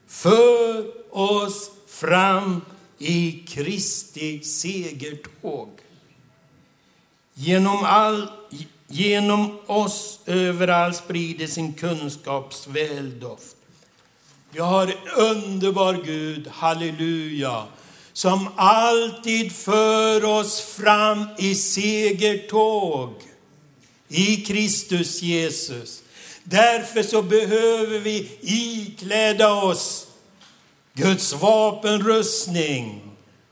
för 0.06 0.84
oss 1.10 1.70
fram 1.88 2.60
i 2.98 3.44
Kristi 3.48 4.40
segertåg. 4.44 5.70
Genom, 7.34 7.84
all, 7.84 8.28
genom 8.86 9.58
oss 9.66 10.20
överallt 10.26 10.96
sprider 10.96 11.46
sin 11.46 11.72
kunskaps 11.72 12.66
väldoft. 12.66 13.56
Vi 14.50 14.58
har 14.58 14.86
en 14.86 15.08
underbar 15.16 15.94
Gud, 16.04 16.48
halleluja, 16.48 17.66
som 18.16 18.48
alltid 18.56 19.52
för 19.52 20.24
oss 20.24 20.60
fram 20.60 21.28
i 21.38 21.54
segertåg 21.54 23.12
i 24.08 24.36
Kristus 24.36 25.22
Jesus. 25.22 26.02
Därför 26.44 27.02
så 27.02 27.22
behöver 27.22 27.98
vi 27.98 28.38
ikläda 28.40 29.52
oss 29.52 30.06
Guds 30.92 31.32
vapenrustning. 31.32 33.02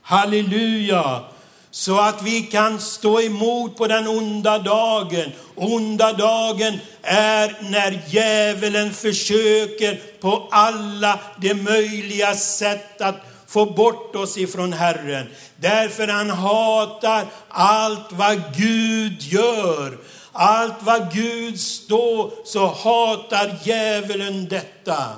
Halleluja! 0.01 1.23
Så 1.71 1.99
att 1.99 2.21
vi 2.23 2.41
kan 2.41 2.81
stå 2.81 3.21
emot 3.21 3.77
på 3.77 3.87
den 3.87 4.07
onda 4.07 4.59
dagen. 4.59 5.31
Onda 5.55 6.13
dagen 6.13 6.79
är 7.01 7.57
när 7.61 8.01
djävulen 8.07 8.93
försöker 8.93 10.01
på 10.21 10.47
alla 10.51 11.19
de 11.41 11.53
möjliga 11.53 12.35
sätt 12.35 13.01
att 13.01 13.34
få 13.47 13.65
bort 13.65 14.15
oss 14.15 14.37
ifrån 14.37 14.73
Herren. 14.73 15.27
Därför 15.57 16.07
han 16.07 16.29
hatar 16.29 17.25
allt 17.49 18.11
vad 18.11 18.41
Gud 18.57 19.21
gör. 19.21 19.97
Allt 20.31 20.83
vad 20.83 21.13
Gud 21.13 21.59
står 21.59 22.31
så 22.45 22.67
hatar 22.67 23.59
djävulen 23.63 24.47
detta. 24.49 25.15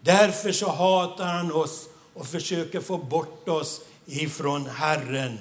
Därför 0.00 0.52
så 0.52 0.70
hatar 0.70 1.24
han 1.26 1.52
oss 1.52 1.86
och 2.14 2.26
försöker 2.26 2.80
få 2.80 2.96
bort 2.98 3.48
oss 3.48 3.80
ifrån 4.06 4.66
Herren. 4.66 5.38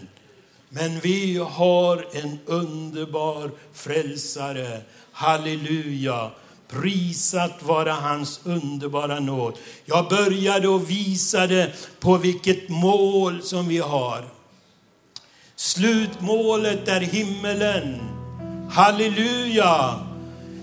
Men 0.69 0.99
vi 0.99 1.37
har 1.37 2.07
en 2.11 2.39
underbar 2.45 3.51
frälsare. 3.73 4.81
Halleluja! 5.11 6.31
Prisat 6.69 7.63
vara 7.63 7.93
hans 7.93 8.39
underbara 8.43 9.19
nåd. 9.19 9.53
Jag 9.85 10.09
började 10.09 10.67
och 10.67 10.89
visade 10.89 11.73
på 11.99 12.17
vilket 12.17 12.69
mål 12.69 13.41
som 13.43 13.67
vi 13.67 13.77
har. 13.77 14.25
Slutmålet 15.55 16.87
är 16.87 17.01
himmelen. 17.01 18.01
Halleluja! 18.71 19.99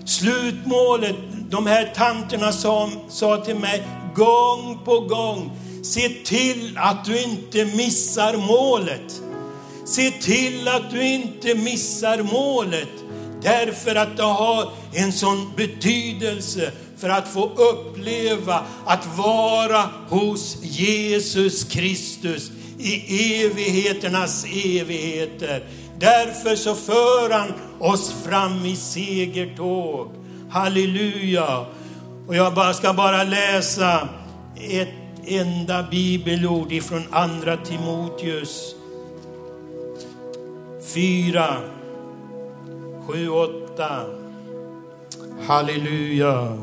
Slutmålet, 0.07 1.17
de 1.51 1.67
här 1.67 1.93
tanterna 1.95 2.53
sa, 2.53 2.91
sa 3.09 3.37
till 3.37 3.57
mig 3.57 3.83
gång 4.15 4.79
på 4.85 5.01
gång, 5.01 5.51
se 5.83 6.09
till 6.09 6.79
att 6.79 7.05
du 7.05 7.23
inte 7.23 7.65
missar 7.65 8.37
målet. 8.37 9.23
Se 9.85 10.11
till 10.11 10.69
att 10.69 10.91
du 10.91 11.07
inte 11.07 11.55
missar 11.55 12.23
målet. 12.23 13.04
Därför 13.45 13.95
att 13.95 14.17
det 14.17 14.23
har 14.23 14.71
en 14.93 15.13
sån 15.13 15.53
betydelse 15.57 16.73
för 16.99 17.09
att 17.09 17.29
få 17.29 17.51
uppleva 17.55 18.63
att 18.87 19.17
vara 19.17 19.89
hos 20.09 20.57
Jesus 20.63 21.65
Kristus 21.65 22.51
i 22.79 23.45
evigheternas 23.45 24.45
evigheter. 24.45 25.65
Därför 25.99 26.57
så 26.57 26.75
för 26.75 27.31
han 27.31 27.53
oss 27.79 28.15
fram 28.27 28.65
i 28.65 28.77
segertåg. 28.77 30.09
Halleluja! 30.51 31.67
Och 32.27 32.37
jag 32.37 32.55
bara 32.55 32.75
ska 32.75 32.93
bara 32.93 33.23
läsa 33.23 34.09
ett 34.71 34.89
enda 35.27 35.83
bibelord 35.83 36.73
ifrån 36.73 37.03
andra 37.11 37.57
Timoteus 37.57 38.75
4, 40.95 41.57
7, 43.07 43.29
8. 43.29 44.07
Halleluja. 45.47 46.59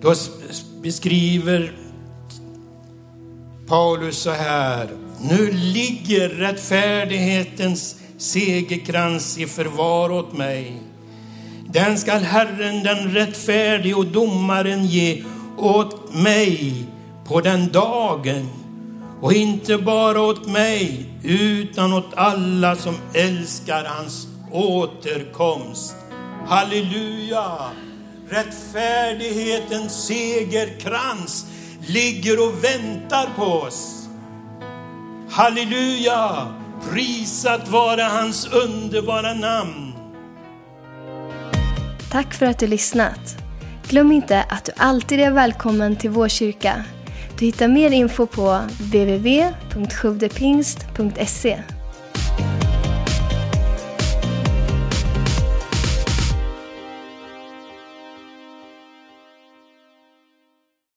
Då 0.00 0.14
beskriver 0.82 1.72
Paulus 3.68 4.18
så 4.18 4.30
här. 4.30 4.88
Nu 5.30 5.52
ligger 5.52 6.28
rättfärdighetens 6.28 7.96
segerkrans 8.18 9.38
i 9.38 9.46
förvar 9.46 10.12
åt 10.12 10.32
mig. 10.32 10.82
Den 11.68 11.98
skall 11.98 12.22
Herren, 12.22 12.82
den 12.82 13.14
rättfärdige 13.14 13.94
och 13.94 14.06
domaren 14.06 14.86
ge 14.86 15.24
åt 15.58 16.14
mig 16.14 16.74
på 17.24 17.40
den 17.40 17.72
dagen. 17.72 18.48
Och 19.20 19.32
inte 19.32 19.78
bara 19.78 20.20
åt 20.20 20.46
mig, 20.46 21.06
utan 21.22 21.92
åt 21.92 22.14
alla 22.14 22.76
som 22.76 22.94
älskar 23.14 23.84
hans 23.84 24.35
återkomst. 24.56 25.96
Halleluja! 26.46 27.58
Rättfärdighetens 28.28 30.06
segerkrans 30.06 31.46
ligger 31.86 32.48
och 32.48 32.64
väntar 32.64 33.28
på 33.36 33.44
oss. 33.44 34.08
Halleluja! 35.30 36.46
Prisat 36.92 37.68
vara 37.68 38.04
hans 38.04 38.46
underbara 38.46 39.34
namn. 39.34 39.92
Tack 42.10 42.34
för 42.34 42.46
att 42.46 42.58
du 42.58 42.66
lyssnat. 42.66 43.36
Glöm 43.88 44.12
inte 44.12 44.42
att 44.42 44.64
du 44.64 44.72
alltid 44.76 45.20
är 45.20 45.30
välkommen 45.30 45.96
till 45.96 46.10
vår 46.10 46.28
kyrka. 46.28 46.84
Du 47.38 47.46
hittar 47.46 47.68
mer 47.68 47.90
info 47.90 48.26
på 48.26 48.60
www.sjuvdepingst.se 48.80 51.75